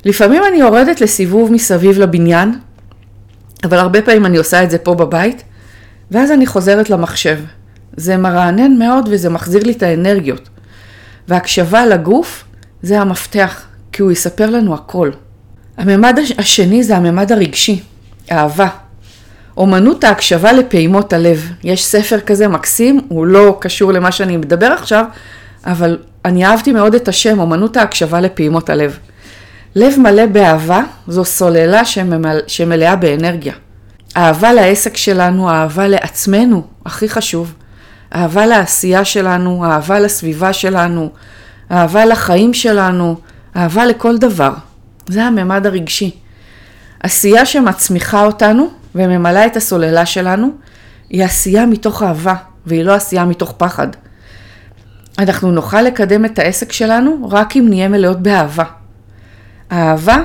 לפעמים 0.04 0.42
אני 0.48 0.56
יורדת 0.56 1.00
לסיבוב 1.00 1.52
מסביב 1.52 1.98
לבניין, 1.98 2.58
אבל 3.64 3.78
הרבה 3.78 4.02
פעמים 4.02 4.26
אני 4.26 4.36
עושה 4.36 4.62
את 4.62 4.70
זה 4.70 4.78
פה 4.78 4.94
בבית. 4.94 5.42
ואז 6.10 6.30
אני 6.30 6.46
חוזרת 6.46 6.90
למחשב. 6.90 7.38
זה 7.96 8.16
מרענן 8.16 8.78
מאוד 8.78 9.08
וזה 9.12 9.30
מחזיר 9.30 9.62
לי 9.62 9.72
את 9.72 9.82
האנרגיות. 9.82 10.48
והקשבה 11.28 11.86
לגוף 11.86 12.44
זה 12.82 13.00
המפתח, 13.00 13.62
כי 13.92 14.02
הוא 14.02 14.12
יספר 14.12 14.50
לנו 14.50 14.74
הכל. 14.74 15.10
הממד 15.76 16.18
השני 16.38 16.82
זה 16.82 16.96
הממד 16.96 17.32
הרגשי, 17.32 17.82
אהבה. 18.32 18.68
אומנות 19.56 20.04
ההקשבה 20.04 20.52
לפעימות 20.52 21.12
הלב. 21.12 21.50
יש 21.64 21.84
ספר 21.84 22.20
כזה 22.20 22.48
מקסים, 22.48 23.00
הוא 23.08 23.26
לא 23.26 23.58
קשור 23.60 23.92
למה 23.92 24.12
שאני 24.12 24.36
מדבר 24.36 24.66
עכשיו, 24.66 25.04
אבל 25.66 25.98
אני 26.24 26.46
אהבתי 26.46 26.72
מאוד 26.72 26.94
את 26.94 27.08
השם, 27.08 27.38
אומנות 27.38 27.76
ההקשבה 27.76 28.20
לפעימות 28.20 28.70
הלב. 28.70 28.98
לב 29.74 29.94
מלא 29.98 30.26
באהבה 30.26 30.82
זו 31.08 31.24
סוללה 31.24 31.84
שמל... 31.84 32.40
שמלאה 32.46 32.96
באנרגיה. 32.96 33.54
אהבה 34.16 34.52
לעסק 34.52 34.96
שלנו, 34.96 35.50
אהבה 35.50 35.88
לעצמנו, 35.88 36.62
הכי 36.86 37.08
חשוב. 37.08 37.54
אהבה 38.14 38.46
לעשייה 38.46 39.04
שלנו, 39.04 39.64
אהבה 39.64 40.00
לסביבה 40.00 40.52
שלנו, 40.52 41.10
אהבה 41.70 42.04
לחיים 42.04 42.54
שלנו, 42.54 43.16
אהבה 43.56 43.86
לכל 43.86 44.18
דבר. 44.18 44.52
זה 45.06 45.24
הממד 45.24 45.66
הרגשי. 45.66 46.10
עשייה 47.00 47.46
שמצמיחה 47.46 48.26
אותנו 48.26 48.70
וממלאה 48.94 49.46
את 49.46 49.56
הסוללה 49.56 50.06
שלנו, 50.06 50.50
היא 51.10 51.24
עשייה 51.24 51.66
מתוך 51.66 52.02
אהבה, 52.02 52.34
והיא 52.66 52.84
לא 52.84 52.94
עשייה 52.94 53.24
מתוך 53.24 53.54
פחד. 53.56 53.88
אנחנו 55.18 55.52
נוכל 55.52 55.82
לקדם 55.82 56.24
את 56.24 56.38
העסק 56.38 56.72
שלנו 56.72 57.28
רק 57.30 57.56
אם 57.56 57.66
נהיה 57.68 57.88
מלאות 57.88 58.22
באהבה. 58.22 58.64
האהבה 59.70 60.16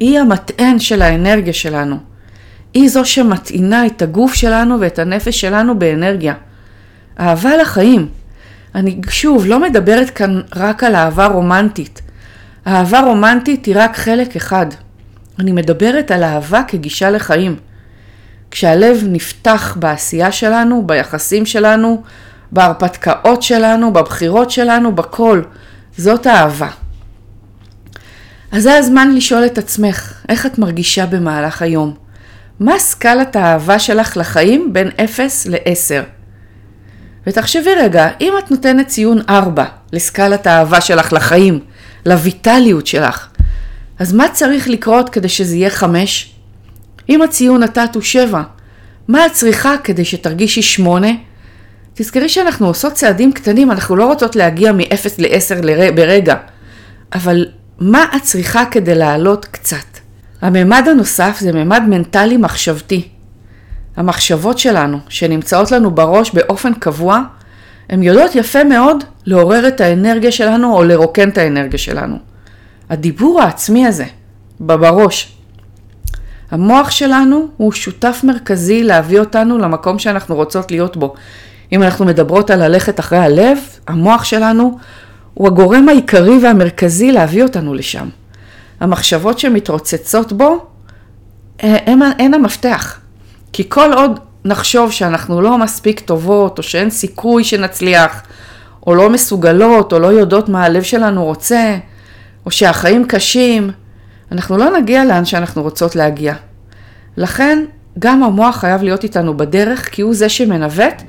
היא 0.00 0.18
המטען 0.18 0.78
של 0.78 1.02
האנרגיה 1.02 1.52
שלנו. 1.52 2.15
היא 2.76 2.88
זו 2.88 3.04
שמטעינה 3.04 3.86
את 3.86 4.02
הגוף 4.02 4.34
שלנו 4.34 4.80
ואת 4.80 4.98
הנפש 4.98 5.40
שלנו 5.40 5.78
באנרגיה. 5.78 6.34
אהבה 7.20 7.56
לחיים. 7.56 8.08
אני 8.74 9.00
שוב 9.10 9.46
לא 9.46 9.60
מדברת 9.60 10.10
כאן 10.10 10.40
רק 10.56 10.84
על 10.84 10.94
אהבה 10.94 11.26
רומנטית. 11.26 12.02
אהבה 12.66 13.00
רומנטית 13.00 13.66
היא 13.66 13.74
רק 13.78 13.96
חלק 13.96 14.36
אחד. 14.36 14.66
אני 15.38 15.52
מדברת 15.52 16.10
על 16.10 16.22
אהבה 16.22 16.62
כגישה 16.68 17.10
לחיים. 17.10 17.56
כשהלב 18.50 19.04
נפתח 19.06 19.76
בעשייה 19.80 20.32
שלנו, 20.32 20.86
ביחסים 20.86 21.46
שלנו, 21.46 22.02
בהרפתקאות 22.52 23.42
שלנו, 23.42 23.92
בבחירות 23.92 24.50
שלנו, 24.50 24.94
בכל. 24.94 25.42
זאת 25.96 26.26
אהבה. 26.26 26.68
אז 28.52 28.62
זה 28.62 28.78
הזמן 28.78 29.14
לשאול 29.14 29.46
את 29.46 29.58
עצמך, 29.58 30.12
איך 30.28 30.46
את 30.46 30.58
מרגישה 30.58 31.06
במהלך 31.06 31.62
היום? 31.62 32.05
מה 32.60 32.78
סקלת 32.78 33.36
האהבה 33.36 33.78
שלך 33.78 34.16
לחיים 34.16 34.72
בין 34.72 34.90
0 35.04 35.46
ל-10? 35.46 36.04
ותחשבי 37.26 37.70
רגע, 37.76 38.08
אם 38.20 38.32
את 38.38 38.50
נותנת 38.50 38.86
ציון 38.86 39.18
4 39.28 39.64
לסקלת 39.92 40.46
האהבה 40.46 40.80
שלך 40.80 41.12
לחיים, 41.12 41.60
לויטליות 42.06 42.86
שלך, 42.86 43.28
אז 43.98 44.12
מה 44.12 44.28
צריך 44.28 44.68
לקרות 44.68 45.08
כדי 45.08 45.28
שזה 45.28 45.56
יהיה 45.56 45.70
5? 45.70 46.34
אם 47.08 47.22
הציון 47.22 47.62
נתת 47.62 47.94
הוא 47.94 48.02
7, 48.02 48.42
מה 49.08 49.26
את 49.26 49.32
צריכה 49.32 49.74
כדי 49.84 50.04
שתרגישי 50.04 50.62
8? 50.62 51.08
תזכרי 51.94 52.28
שאנחנו 52.28 52.66
עושות 52.66 52.92
צעדים 52.92 53.32
קטנים, 53.32 53.70
אנחנו 53.70 53.96
לא 53.96 54.06
רוצות 54.06 54.36
להגיע 54.36 54.72
מ-0 54.72 55.08
ל-10 55.18 55.62
ברגע, 55.94 56.34
אבל 57.12 57.46
מה 57.78 58.04
את 58.16 58.22
צריכה 58.22 58.64
כדי 58.70 58.94
לעלות 58.94 59.44
קצת? 59.44 59.95
הממד 60.46 60.88
הנוסף 60.90 61.36
זה 61.40 61.52
ממד 61.52 61.82
מנטלי 61.88 62.36
מחשבתי. 62.36 63.08
המחשבות 63.96 64.58
שלנו, 64.58 64.98
שנמצאות 65.08 65.72
לנו 65.72 65.90
בראש 65.90 66.30
באופן 66.30 66.74
קבוע, 66.74 67.20
הן 67.90 68.02
יודעות 68.02 68.34
יפה 68.34 68.64
מאוד 68.64 69.04
לעורר 69.24 69.68
את 69.68 69.80
האנרגיה 69.80 70.32
שלנו 70.32 70.76
או 70.76 70.84
לרוקן 70.84 71.28
את 71.28 71.38
האנרגיה 71.38 71.78
שלנו. 71.78 72.16
הדיבור 72.90 73.42
העצמי 73.42 73.86
הזה, 73.86 74.04
בראש. 74.60 75.36
המוח 76.50 76.90
שלנו 76.90 77.48
הוא 77.56 77.72
שותף 77.72 78.20
מרכזי 78.24 78.82
להביא 78.82 79.20
אותנו 79.20 79.58
למקום 79.58 79.98
שאנחנו 79.98 80.34
רוצות 80.34 80.70
להיות 80.70 80.96
בו. 80.96 81.14
אם 81.72 81.82
אנחנו 81.82 82.04
מדברות 82.04 82.50
על 82.50 82.68
ללכת 82.68 83.00
אחרי 83.00 83.18
הלב, 83.18 83.58
המוח 83.88 84.24
שלנו 84.24 84.78
הוא 85.34 85.46
הגורם 85.46 85.88
העיקרי 85.88 86.38
והמרכזי 86.42 87.12
להביא 87.12 87.42
אותנו 87.42 87.74
לשם. 87.74 88.08
המחשבות 88.80 89.38
שמתרוצצות 89.38 90.32
בו 90.32 90.66
הם, 91.60 92.02
הן 92.18 92.34
המפתח. 92.34 93.00
כי 93.52 93.68
כל 93.68 93.92
עוד 93.92 94.20
נחשוב 94.44 94.92
שאנחנו 94.92 95.40
לא 95.40 95.58
מספיק 95.58 96.00
טובות, 96.00 96.58
או 96.58 96.62
שאין 96.62 96.90
סיכוי 96.90 97.44
שנצליח, 97.44 98.22
או 98.86 98.94
לא 98.94 99.10
מסוגלות, 99.10 99.92
או 99.92 99.98
לא 99.98 100.06
יודעות 100.06 100.48
מה 100.48 100.64
הלב 100.64 100.82
שלנו 100.82 101.24
רוצה, 101.24 101.76
או 102.46 102.50
שהחיים 102.50 103.04
קשים, 103.04 103.70
אנחנו 104.32 104.56
לא 104.56 104.78
נגיע 104.78 105.04
לאן 105.04 105.24
שאנחנו 105.24 105.62
רוצות 105.62 105.96
להגיע. 105.96 106.34
לכן, 107.16 107.64
גם 107.98 108.22
המוח 108.22 108.56
חייב 108.56 108.82
להיות 108.82 109.04
איתנו 109.04 109.36
בדרך, 109.36 109.88
כי 109.92 110.02
הוא 110.02 110.14
זה 110.14 110.28
שמנווט, 110.28 111.02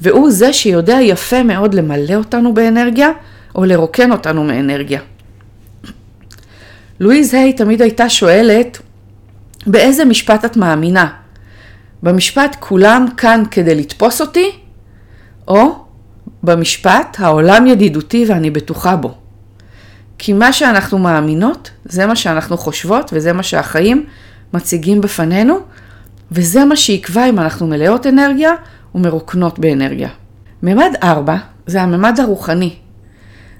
והוא 0.00 0.30
זה 0.30 0.52
שיודע 0.52 0.98
יפה 1.00 1.42
מאוד 1.42 1.74
למלא 1.74 2.14
אותנו 2.14 2.54
באנרגיה, 2.54 3.10
או 3.54 3.64
לרוקן 3.64 4.12
אותנו 4.12 4.44
מאנרגיה. 4.44 5.00
לואיז 7.00 7.34
היי 7.34 7.52
תמיד 7.52 7.82
הייתה 7.82 8.08
שואלת, 8.08 8.78
באיזה 9.66 10.04
משפט 10.04 10.44
את 10.44 10.56
מאמינה? 10.56 11.08
במשפט 12.02 12.56
כולם 12.60 13.06
כאן 13.16 13.42
כדי 13.50 13.74
לתפוס 13.74 14.20
אותי, 14.20 14.50
או 15.48 15.84
במשפט 16.42 17.16
העולם 17.18 17.66
ידידותי 17.66 18.24
ואני 18.28 18.50
בטוחה 18.50 18.96
בו. 18.96 19.14
כי 20.18 20.32
מה 20.32 20.52
שאנחנו 20.52 20.98
מאמינות, 20.98 21.70
זה 21.84 22.06
מה 22.06 22.16
שאנחנו 22.16 22.56
חושבות 22.56 23.10
וזה 23.14 23.32
מה 23.32 23.42
שהחיים 23.42 24.06
מציגים 24.54 25.00
בפנינו, 25.00 25.58
וזה 26.32 26.64
מה 26.64 26.76
שיקבע 26.76 27.28
אם 27.28 27.38
אנחנו 27.38 27.66
מלאות 27.66 28.06
אנרגיה 28.06 28.52
ומרוקנות 28.94 29.58
באנרגיה. 29.58 30.08
ממד 30.62 30.92
4 31.02 31.36
זה 31.66 31.82
הממד 31.82 32.20
הרוחני. 32.20 32.74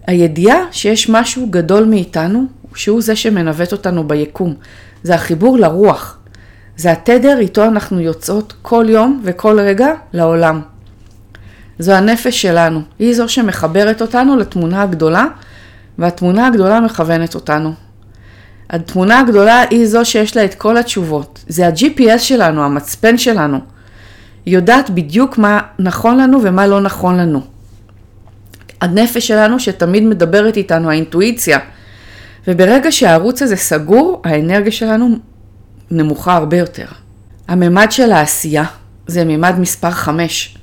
הידיעה 0.07 0.59
שיש 0.71 1.09
משהו 1.11 1.47
גדול 1.51 1.85
מאיתנו, 1.85 2.47
שהוא 2.75 3.03
זה 3.03 3.17
שמנווט 3.17 3.73
אותנו 3.73 4.09
ביקום. 4.09 4.55
זה 5.03 5.15
החיבור 5.15 5.59
לרוח. 5.59 6.19
זה 6.77 6.93
התדר 6.93 7.39
איתו 7.39 7.65
אנחנו 7.65 8.01
יוצאות 8.01 8.55
כל 8.63 8.87
יום 8.89 9.21
וכל 9.25 9.61
רגע 9.61 9.89
לעולם. 10.13 10.61
זו 11.79 11.93
הנפש 11.93 12.43
שלנו, 12.43 12.81
היא 12.99 13.15
זו 13.15 13.29
שמחברת 13.29 14.03
אותנו 14.03 14.37
לתמונה 14.37 14.83
הגדולה, 14.83 15.27
והתמונה 15.99 16.47
הגדולה 16.47 16.81
מכוונת 16.81 17.35
אותנו. 17.35 17.73
התמונה 18.71 19.21
הגדולה 19.21 19.63
היא 19.71 19.87
זו 19.87 20.05
שיש 20.05 20.37
לה 20.37 20.45
את 20.45 20.55
כל 20.55 20.77
התשובות. 20.77 21.45
זה 21.49 21.67
ה-GPS 21.67 22.19
שלנו, 22.19 22.65
המצפן 22.65 23.19
שלנו. 23.19 23.59
היא 24.47 24.55
יודעת 24.55 24.91
בדיוק 24.91 25.39
מה 25.39 25.61
נכון 25.79 26.19
לנו 26.19 26.43
ומה 26.43 26.67
לא 26.67 26.81
נכון 26.81 27.17
לנו. 27.17 27.41
הנפש 28.81 29.29
שלנו 29.29 29.61
שתמיד 29.61 30.03
מדברת 30.03 30.57
איתנו, 30.57 30.91
האינטואיציה. 30.91 31.59
וברגע 32.47 32.93
שהערוץ 32.93 33.43
הזה 33.43 33.57
סגור, 33.57 34.23
האנרגיה 34.25 34.73
שלנו 34.73 35.17
נמוכה 35.91 36.37
הרבה 36.37 36.57
יותר. 36.57 36.87
הממד 37.49 37.87
של 37.91 38.13
העשייה 38.13 38.65
זה 39.07 39.25
ממד 39.25 39.55
מספר 39.59 39.91
5. 39.91 40.57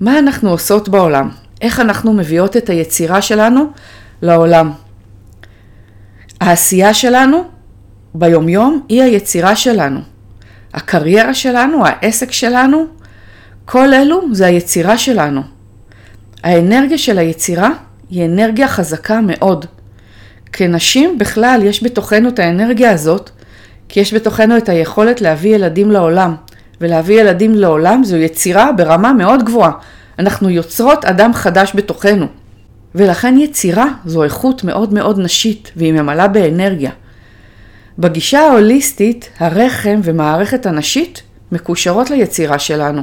מה 0.00 0.18
אנחנו 0.18 0.50
עושות 0.50 0.88
בעולם? 0.88 1.30
איך 1.60 1.80
אנחנו 1.80 2.12
מביאות 2.12 2.56
את 2.56 2.70
היצירה 2.70 3.22
שלנו 3.22 3.66
לעולם? 4.22 4.72
העשייה 6.40 6.94
שלנו 6.94 7.44
ביומיום 8.14 8.82
היא 8.88 9.02
היצירה 9.02 9.56
שלנו. 9.56 10.00
הקריירה 10.74 11.34
שלנו, 11.34 11.86
העסק 11.86 12.32
שלנו, 12.32 12.86
כל 13.64 13.94
אלו 13.94 14.22
זה 14.32 14.46
היצירה 14.46 14.98
שלנו. 14.98 15.42
האנרגיה 16.44 16.98
של 16.98 17.18
היצירה 17.18 17.70
היא 18.10 18.26
אנרגיה 18.26 18.68
חזקה 18.68 19.20
מאוד. 19.20 19.66
כנשים 20.52 21.18
בכלל 21.18 21.60
יש 21.64 21.84
בתוכנו 21.84 22.28
את 22.28 22.38
האנרגיה 22.38 22.90
הזאת, 22.90 23.30
כי 23.88 24.00
יש 24.00 24.14
בתוכנו 24.14 24.56
את 24.56 24.68
היכולת 24.68 25.20
להביא 25.20 25.54
ילדים 25.54 25.90
לעולם. 25.90 26.34
ולהביא 26.80 27.20
ילדים 27.20 27.54
לעולם 27.54 28.04
זו 28.04 28.16
יצירה 28.16 28.72
ברמה 28.72 29.12
מאוד 29.12 29.42
גבוהה. 29.44 29.70
אנחנו 30.18 30.50
יוצרות 30.50 31.04
אדם 31.04 31.32
חדש 31.32 31.72
בתוכנו. 31.74 32.26
ולכן 32.94 33.38
יצירה 33.38 33.86
זו 34.04 34.24
איכות 34.24 34.64
מאוד 34.64 34.94
מאוד 34.94 35.18
נשית, 35.18 35.72
והיא 35.76 35.92
ממלאה 35.92 36.28
באנרגיה. 36.28 36.90
בגישה 37.98 38.40
ההוליסטית, 38.40 39.30
הרחם 39.38 40.00
ומערכת 40.02 40.66
הנשית 40.66 41.22
מקושרות 41.52 42.10
ליצירה 42.10 42.58
שלנו. 42.58 43.02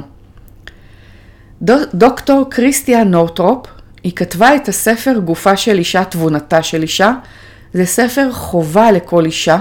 דוקטור 1.94 2.50
קריסטיה 2.50 3.04
נורטרופ, 3.04 3.66
היא 4.04 4.12
כתבה 4.16 4.56
את 4.56 4.68
הספר 4.68 5.18
גופה 5.24 5.56
של 5.56 5.78
אישה, 5.78 6.04
תבונתה 6.04 6.62
של 6.62 6.82
אישה. 6.82 7.12
זה 7.72 7.86
ספר 7.86 8.32
חובה 8.32 8.92
לכל 8.92 9.24
אישה. 9.24 9.58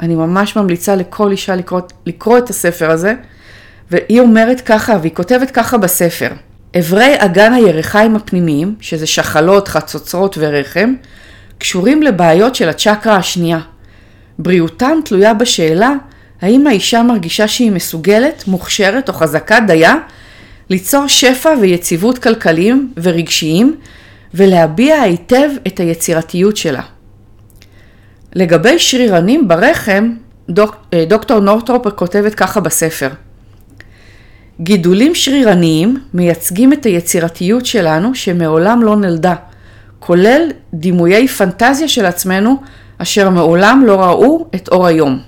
אני 0.00 0.14
ממש 0.14 0.56
ממליצה 0.56 0.96
לכל 0.96 1.30
אישה 1.30 1.56
לקרוא, 1.56 1.80
לקרוא 2.06 2.38
את 2.38 2.50
הספר 2.50 2.90
הזה. 2.90 3.14
והיא 3.90 4.20
אומרת 4.20 4.60
ככה, 4.60 4.96
והיא 5.00 5.14
כותבת 5.14 5.50
ככה 5.50 5.78
בספר: 5.78 6.28
אברי 6.78 7.14
אגן 7.18 7.52
הירחיים 7.52 8.16
הפנימיים, 8.16 8.74
שזה 8.80 9.06
שחלות, 9.06 9.68
חצוצרות 9.68 10.36
ורחם, 10.40 10.94
קשורים 11.58 12.02
לבעיות 12.02 12.54
של 12.54 12.68
הצ'קרה 12.68 13.16
השנייה. 13.16 13.58
בריאותם 14.38 14.98
תלויה 15.04 15.34
בשאלה 15.34 15.92
האם 16.42 16.66
האישה 16.66 17.02
מרגישה 17.02 17.48
שהיא 17.48 17.72
מסוגלת, 17.72 18.44
מוכשרת 18.46 19.08
או 19.08 19.14
חזקה 19.14 19.60
דייה 19.60 19.94
ליצור 20.70 21.06
שפע 21.06 21.54
ויציבות 21.60 22.18
כלכליים 22.18 22.92
ורגשיים 23.02 23.76
ולהביע 24.34 25.00
היטב 25.00 25.50
את 25.66 25.80
היצירתיות 25.80 26.56
שלה. 26.56 26.82
לגבי 28.34 28.78
שרירנים 28.78 29.48
ברחם, 29.48 30.10
דוק, 30.50 30.76
אה, 30.94 31.04
דוקטור 31.08 31.40
נורטרופ 31.40 31.88
כותבת 31.88 32.34
ככה 32.34 32.60
בספר: 32.60 33.08
גידולים 34.60 35.14
שרירניים 35.14 35.96
מייצגים 36.14 36.72
את 36.72 36.86
היצירתיות 36.86 37.66
שלנו 37.66 38.14
שמעולם 38.14 38.82
לא 38.82 38.96
נולדה, 38.96 39.34
כולל 39.98 40.48
דימויי 40.74 41.28
פנטזיה 41.28 41.88
של 41.88 42.06
עצמנו 42.06 42.56
אשר 42.98 43.30
מעולם 43.30 43.82
לא 43.86 44.00
ראו 44.00 44.46
את 44.54 44.68
אור 44.68 44.86
היום. 44.86 45.20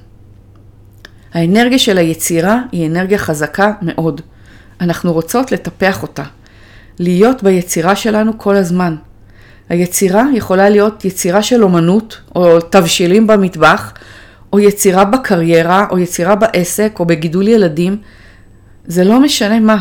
האנרגיה 1.34 1.78
של 1.78 1.98
היצירה 1.98 2.60
היא 2.72 2.86
אנרגיה 2.86 3.18
חזקה 3.18 3.72
מאוד. 3.82 4.20
אנחנו 4.80 5.12
רוצות 5.12 5.52
לטפח 5.52 6.02
אותה, 6.02 6.22
להיות 6.98 7.42
ביצירה 7.42 7.96
שלנו 7.96 8.38
כל 8.38 8.56
הזמן. 8.56 8.96
היצירה 9.68 10.24
יכולה 10.34 10.68
להיות 10.68 11.04
יצירה 11.04 11.42
של 11.42 11.62
אומנות, 11.62 12.20
או 12.34 12.60
תבשילים 12.60 13.26
במטבח, 13.26 13.92
או 14.52 14.60
יצירה 14.60 15.04
בקריירה, 15.04 15.86
או 15.90 15.98
יצירה 15.98 16.34
בעסק, 16.34 16.96
או 17.00 17.04
בגידול 17.04 17.48
ילדים. 17.48 17.96
זה 18.86 19.04
לא 19.04 19.20
משנה 19.20 19.60
מה. 19.60 19.78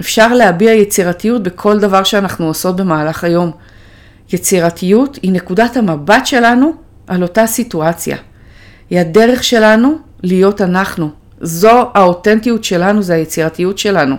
אפשר 0.00 0.34
להביע 0.34 0.72
יצירתיות 0.72 1.42
בכל 1.42 1.78
דבר 1.78 2.04
שאנחנו 2.04 2.46
עושות 2.46 2.76
במהלך 2.76 3.24
היום. 3.24 3.50
יצירתיות 4.32 5.18
היא 5.22 5.32
נקודת 5.32 5.76
המבט 5.76 6.26
שלנו 6.26 6.72
על 7.06 7.22
אותה 7.22 7.46
סיטואציה. 7.46 8.16
היא 8.90 9.00
הדרך 9.00 9.44
שלנו 9.44 9.98
להיות 10.22 10.60
אנחנו. 10.60 11.10
זו 11.40 11.90
האותנטיות 11.94 12.64
שלנו, 12.64 13.02
זה 13.02 13.14
היצירתיות 13.14 13.78
שלנו. 13.78 14.16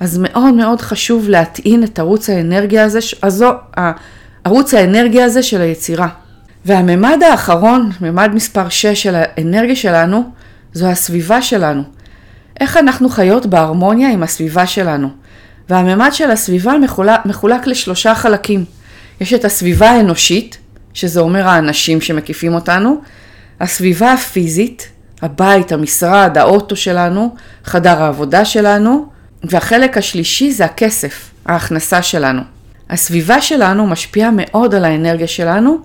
אז 0.00 0.18
מאוד 0.22 0.54
מאוד 0.54 0.80
חשוב 0.80 1.28
להטעין 1.28 1.84
את 1.84 1.98
ערוץ 1.98 2.30
האנרגיה 2.30 2.84
הזה, 2.84 2.98
הזו, 3.22 3.50
ערוץ 4.44 4.74
האנרגיה 4.74 5.24
הזה 5.24 5.42
של 5.42 5.60
היצירה. 5.60 6.08
והממד 6.64 7.18
האחרון, 7.30 7.90
ממד 8.00 8.30
מספר 8.34 8.68
6 8.68 8.86
של 8.86 9.14
האנרגיה 9.14 9.76
שלנו, 9.76 10.30
זו 10.72 10.86
הסביבה 10.86 11.42
שלנו. 11.42 11.82
איך 12.60 12.76
אנחנו 12.76 13.08
חיות 13.08 13.46
בהרמוניה 13.46 14.10
עם 14.10 14.22
הסביבה 14.22 14.66
שלנו. 14.66 15.08
והממד 15.68 16.10
של 16.12 16.30
הסביבה 16.30 16.72
מחולק, 16.78 17.26
מחולק 17.26 17.66
לשלושה 17.66 18.14
חלקים. 18.14 18.64
יש 19.20 19.34
את 19.34 19.44
הסביבה 19.44 19.90
האנושית, 19.90 20.58
שזה 20.94 21.20
אומר 21.20 21.48
האנשים 21.48 22.00
שמקיפים 22.00 22.54
אותנו, 22.54 23.00
הסביבה 23.60 24.12
הפיזית, 24.12 24.88
הבית, 25.22 25.72
המשרד, 25.72 26.38
האוטו 26.38 26.76
שלנו, 26.76 27.34
חדר 27.64 28.02
העבודה 28.02 28.44
שלנו, 28.44 29.06
והחלק 29.44 29.98
השלישי 29.98 30.52
זה 30.52 30.64
הכסף, 30.64 31.30
ההכנסה 31.46 32.02
שלנו. 32.02 32.42
הסביבה 32.90 33.40
שלנו 33.40 33.86
משפיעה 33.86 34.30
מאוד 34.32 34.74
על 34.74 34.84
האנרגיה 34.84 35.26
שלנו. 35.26 35.78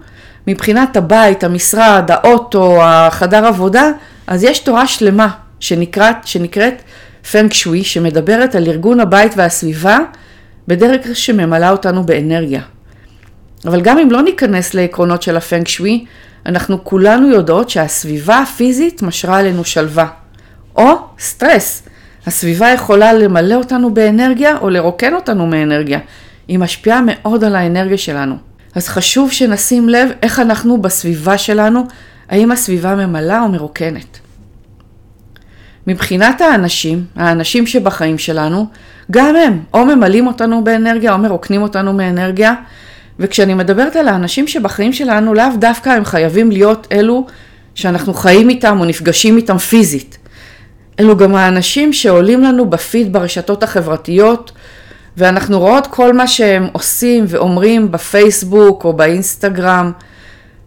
מבחינת 0.47 0.97
הבית, 0.97 1.43
המשרד, 1.43 2.11
האוטו, 2.11 2.83
החדר 2.83 3.45
עבודה, 3.45 3.91
אז 4.27 4.43
יש 4.43 4.59
תורה 4.59 4.87
שלמה 4.87 5.29
שנקראת, 5.59 6.15
שנקראת 6.25 6.81
פנק 7.31 7.53
שווי, 7.53 7.83
שמדברת 7.83 8.55
על 8.55 8.67
ארגון 8.67 8.99
הבית 8.99 9.31
והסביבה 9.35 9.97
בדרך 10.67 11.15
שממלאה 11.15 11.69
אותנו 11.69 12.03
באנרגיה. 12.05 12.61
אבל 13.65 13.81
גם 13.81 13.97
אם 13.97 14.11
לא 14.11 14.21
ניכנס 14.21 14.73
לעקרונות 14.73 15.21
של 15.21 15.37
הפנק 15.37 15.67
שווי, 15.67 16.05
אנחנו 16.47 16.83
כולנו 16.83 17.29
יודעות 17.29 17.69
שהסביבה 17.69 18.39
הפיזית 18.39 19.01
משרה 19.01 19.39
עלינו 19.39 19.63
שלווה, 19.63 20.07
או 20.75 20.87
סטרס. 21.19 21.83
הסביבה 22.25 22.69
יכולה 22.69 23.13
למלא 23.13 23.55
אותנו 23.55 23.93
באנרגיה 23.93 24.57
או 24.57 24.69
לרוקן 24.69 25.13
אותנו 25.13 25.47
מאנרגיה. 25.47 25.99
היא 26.47 26.59
משפיעה 26.59 27.01
מאוד 27.05 27.43
על 27.43 27.55
האנרגיה 27.55 27.97
שלנו. 27.97 28.35
אז 28.75 28.87
חשוב 28.87 29.31
שנשים 29.31 29.89
לב 29.89 30.09
איך 30.21 30.39
אנחנו 30.39 30.81
בסביבה 30.81 31.37
שלנו, 31.37 31.83
האם 32.29 32.51
הסביבה 32.51 32.95
ממלאה 32.95 33.41
או 33.41 33.49
מרוקנת. 33.49 34.19
מבחינת 35.87 36.41
האנשים, 36.41 37.05
האנשים 37.15 37.67
שבחיים 37.67 38.17
שלנו, 38.17 38.67
גם 39.11 39.35
הם 39.35 39.59
או 39.73 39.85
ממלאים 39.85 40.27
אותנו 40.27 40.63
באנרגיה 40.63 41.13
או 41.13 41.17
מרוקנים 41.17 41.61
אותנו 41.61 41.93
מאנרגיה. 41.93 42.53
וכשאני 43.19 43.53
מדברת 43.53 43.95
על 43.95 44.07
האנשים 44.07 44.47
שבחיים 44.47 44.93
שלנו, 44.93 45.33
לאו 45.33 45.45
דווקא 45.59 45.89
הם 45.89 46.05
חייבים 46.05 46.51
להיות 46.51 46.87
אלו 46.91 47.25
שאנחנו 47.75 48.13
חיים 48.13 48.49
איתם 48.49 48.79
או 48.79 48.85
נפגשים 48.85 49.37
איתם 49.37 49.57
פיזית. 49.57 50.17
אלו 50.99 51.17
גם 51.17 51.35
האנשים 51.35 51.93
שעולים 51.93 52.43
לנו 52.43 52.69
בפיד 52.69 53.13
ברשתות 53.13 53.63
החברתיות, 53.63 54.51
ואנחנו 55.17 55.59
רואות 55.59 55.87
כל 55.87 56.13
מה 56.13 56.27
שהם 56.27 56.67
עושים 56.71 57.25
ואומרים 57.27 57.91
בפייסבוק 57.91 58.85
או 58.85 58.93
באינסטגרם. 58.93 59.91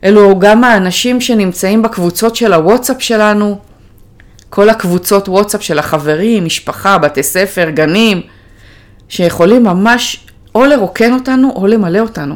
אלו 0.05 0.39
גם 0.39 0.65
האנשים 0.65 1.21
שנמצאים 1.21 1.83
בקבוצות 1.83 2.37
של 2.37 2.53
הוואטסאפ 2.53 3.03
שלנו, 3.03 3.59
כל 4.51 4.69
הקבוצות 4.69 5.29
וואטסאפ 5.29 5.63
של 5.63 5.79
החברים, 5.79 6.45
משפחה, 6.45 6.99
בתי 6.99 7.23
ספר, 7.23 7.71
גנים, 7.71 8.23
שיכולים 9.09 9.65
ממש 9.65 10.27
או 10.55 10.65
לרוקן 10.65 11.13
אותנו 11.13 11.53
או 11.57 11.67
למלא 11.67 11.99
אותנו. 11.99 12.35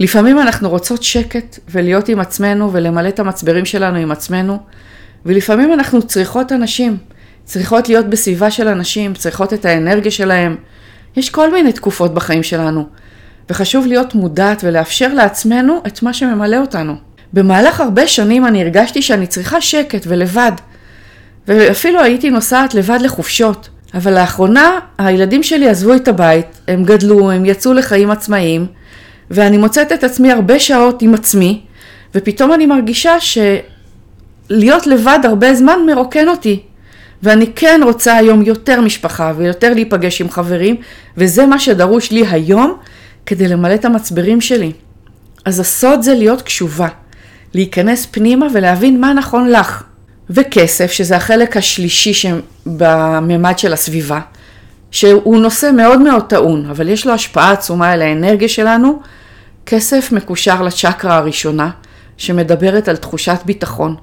לפעמים 0.00 0.38
אנחנו 0.38 0.70
רוצות 0.70 1.02
שקט 1.02 1.58
ולהיות 1.68 2.08
עם 2.08 2.20
עצמנו 2.20 2.72
ולמלא 2.72 3.08
את 3.08 3.18
המצברים 3.18 3.64
שלנו 3.64 3.98
עם 3.98 4.10
עצמנו, 4.10 4.58
ולפעמים 5.26 5.72
אנחנו 5.72 6.02
צריכות 6.02 6.52
אנשים, 6.52 6.96
צריכות 7.44 7.88
להיות 7.88 8.06
בסביבה 8.06 8.50
של 8.50 8.68
אנשים, 8.68 9.14
צריכות 9.14 9.52
את 9.52 9.64
האנרגיה 9.64 10.10
שלהם. 10.10 10.56
יש 11.16 11.30
כל 11.30 11.52
מיני 11.52 11.72
תקופות 11.72 12.14
בחיים 12.14 12.42
שלנו, 12.42 12.86
וחשוב 13.50 13.86
להיות 13.86 14.14
מודעת 14.14 14.64
ולאפשר 14.64 15.14
לעצמנו 15.14 15.82
את 15.86 16.02
מה 16.02 16.12
שממלא 16.12 16.56
אותנו. 16.56 16.94
במהלך 17.32 17.80
הרבה 17.80 18.06
שנים 18.06 18.46
אני 18.46 18.62
הרגשתי 18.62 19.02
שאני 19.02 19.26
צריכה 19.26 19.60
שקט 19.60 20.04
ולבד, 20.06 20.52
ואפילו 21.48 22.02
הייתי 22.02 22.30
נוסעת 22.30 22.74
לבד 22.74 22.98
לחופשות. 23.02 23.68
אבל 23.94 24.14
לאחרונה 24.14 24.78
הילדים 24.98 25.42
שלי 25.42 25.68
עזבו 25.68 25.94
את 25.94 26.08
הבית, 26.08 26.46
הם 26.68 26.84
גדלו, 26.84 27.30
הם 27.30 27.44
יצאו 27.44 27.72
לחיים 27.72 28.10
עצמאיים, 28.10 28.66
ואני 29.30 29.56
מוצאת 29.56 29.92
את 29.92 30.04
עצמי 30.04 30.32
הרבה 30.32 30.58
שעות 30.58 31.02
עם 31.02 31.14
עצמי, 31.14 31.60
ופתאום 32.14 32.52
אני 32.52 32.66
מרגישה 32.66 33.16
שלהיות 33.20 34.86
לבד 34.86 35.18
הרבה 35.24 35.54
זמן 35.54 35.78
מרוקן 35.86 36.28
אותי. 36.28 36.62
ואני 37.22 37.46
כן 37.56 37.80
רוצה 37.84 38.16
היום 38.16 38.42
יותר 38.42 38.80
משפחה 38.80 39.32
ויותר 39.36 39.74
להיפגש 39.74 40.20
עם 40.20 40.30
חברים, 40.30 40.76
וזה 41.16 41.46
מה 41.46 41.58
שדרוש 41.58 42.10
לי 42.10 42.26
היום 42.26 42.78
כדי 43.26 43.48
למלא 43.48 43.74
את 43.74 43.84
המצברים 43.84 44.40
שלי. 44.40 44.72
אז 45.44 45.60
הסוד 45.60 46.02
זה 46.02 46.14
להיות 46.14 46.42
קשובה, 46.42 46.88
להיכנס 47.54 48.06
פנימה 48.06 48.46
ולהבין 48.52 49.00
מה 49.00 49.12
נכון 49.12 49.48
לך. 49.48 49.82
וכסף, 50.30 50.92
שזה 50.92 51.16
החלק 51.16 51.56
השלישי 51.56 52.30
בממד 52.66 53.58
של 53.58 53.72
הסביבה, 53.72 54.20
שהוא 54.90 55.38
נושא 55.38 55.70
מאוד 55.76 56.00
מאוד 56.00 56.22
טעון, 56.22 56.70
אבל 56.70 56.88
יש 56.88 57.06
לו 57.06 57.12
השפעה 57.12 57.52
עצומה 57.52 57.90
על 57.90 58.02
האנרגיה 58.02 58.48
שלנו. 58.48 59.00
כסף 59.66 60.12
מקושר 60.12 60.62
לצ'קרה 60.62 61.16
הראשונה, 61.16 61.70
שמדברת 62.16 62.88
על 62.88 62.96
תחושת 62.96 63.38
ביטחון. 63.44 63.96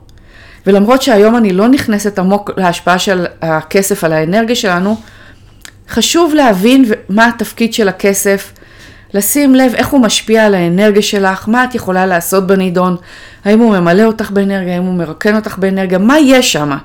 ולמרות 0.67 1.01
שהיום 1.01 1.35
אני 1.35 1.53
לא 1.53 1.67
נכנסת 1.67 2.19
עמוק 2.19 2.51
להשפעה 2.57 2.99
של 2.99 3.25
הכסף 3.41 4.03
על 4.03 4.13
האנרגיה 4.13 4.55
שלנו, 4.55 4.97
חשוב 5.89 6.33
להבין 6.33 6.85
מה 7.09 7.27
התפקיד 7.27 7.73
של 7.73 7.87
הכסף, 7.87 8.53
לשים 9.13 9.55
לב 9.55 9.73
איך 9.75 9.87
הוא 9.87 10.01
משפיע 10.01 10.45
על 10.45 10.55
האנרגיה 10.55 11.01
שלך, 11.01 11.49
מה 11.49 11.63
את 11.63 11.75
יכולה 11.75 12.05
לעשות 12.05 12.47
בנידון, 12.47 12.95
האם 13.45 13.59
הוא 13.59 13.77
ממלא 13.77 14.03
אותך 14.03 14.31
באנרגיה, 14.31 14.73
האם 14.73 14.83
הוא 14.83 14.93
מרקן 14.93 15.35
אותך 15.35 15.57
באנרגיה, 15.57 15.97
מה 15.97 16.19
יש 16.19 16.53
שם 16.53 16.77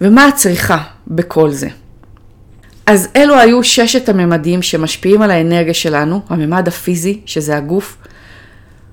ומה 0.00 0.28
את 0.28 0.34
צריכה 0.34 0.78
בכל 1.06 1.50
זה. 1.50 1.68
אז 2.86 3.08
אלו 3.16 3.38
היו 3.38 3.64
ששת 3.64 4.08
הממדים 4.08 4.62
שמשפיעים 4.62 5.22
על 5.22 5.30
האנרגיה 5.30 5.74
שלנו, 5.74 6.20
הממד 6.28 6.68
הפיזי, 6.68 7.20
שזה 7.26 7.56
הגוף, 7.56 7.96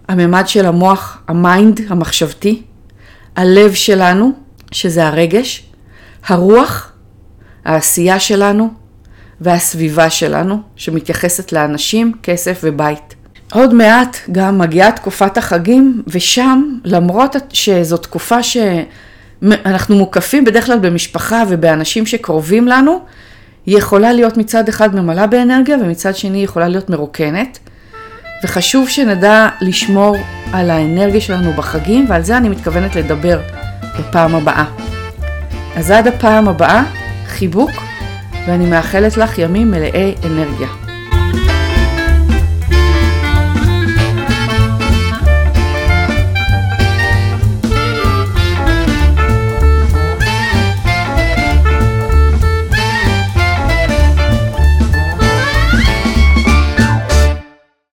הממד 0.07 0.47
של 0.47 0.65
המוח, 0.65 1.17
ה 1.27 1.37
mind, 1.37 1.81
המחשבתי, 1.89 2.61
הלב 3.35 3.73
שלנו, 3.73 4.31
שזה 4.71 5.07
הרגש, 5.07 5.65
הרוח, 6.27 6.91
העשייה 7.65 8.19
שלנו 8.19 8.73
והסביבה 9.41 10.10
שלנו, 10.10 10.62
שמתייחסת 10.76 11.52
לאנשים, 11.52 12.12
כסף 12.24 12.62
ובית. 12.63 13.15
עוד 13.52 13.74
מעט 13.74 14.17
גם 14.32 14.58
מגיעה 14.58 14.91
תקופת 14.91 15.38
החגים, 15.38 16.04
ושם, 16.08 16.63
למרות 16.84 17.36
שזו 17.54 17.98
תקופה 17.98 18.43
שאנחנו 18.43 19.95
מוקפים 19.95 20.45
בדרך 20.45 20.65
כלל 20.65 20.80
במשפחה 20.80 21.43
ובאנשים 21.50 22.06
שקרובים 22.06 22.67
לנו, 22.67 23.00
היא 23.65 23.78
יכולה 23.78 24.13
להיות 24.13 24.38
מצד 24.38 24.69
אחד 24.69 24.95
ממלאה 24.95 25.28
באנרגיה 25.28 25.78
ומצד 25.78 26.15
שני 26.15 26.38
היא 26.38 26.43
יכולה 26.43 26.67
להיות 26.67 26.89
מרוקנת. 26.89 27.60
וחשוב 28.43 28.89
שנדע 28.89 29.50
לשמור 29.62 30.15
על 30.54 30.69
האנרגיה 30.69 31.21
שלנו 31.21 31.54
בחגים, 31.54 32.06
ועל 32.10 32.24
זה 32.24 32.38
אני 32.38 32.50
מתכוונת 32.50 32.95
לדבר 32.95 33.39
בפעם 34.00 34.36
הבאה. 34.36 34.65
אז 35.76 35.91
עד 35.91 36.08
הפעם 36.08 36.48
הבאה, 36.48 36.84
חיבוק, 37.28 37.71
ואני 38.47 38.65
מאחלת 38.65 39.17
לך 39.17 39.39
ימים 39.39 39.71
מלאי 39.71 40.15
אנרגיה. 40.25 40.85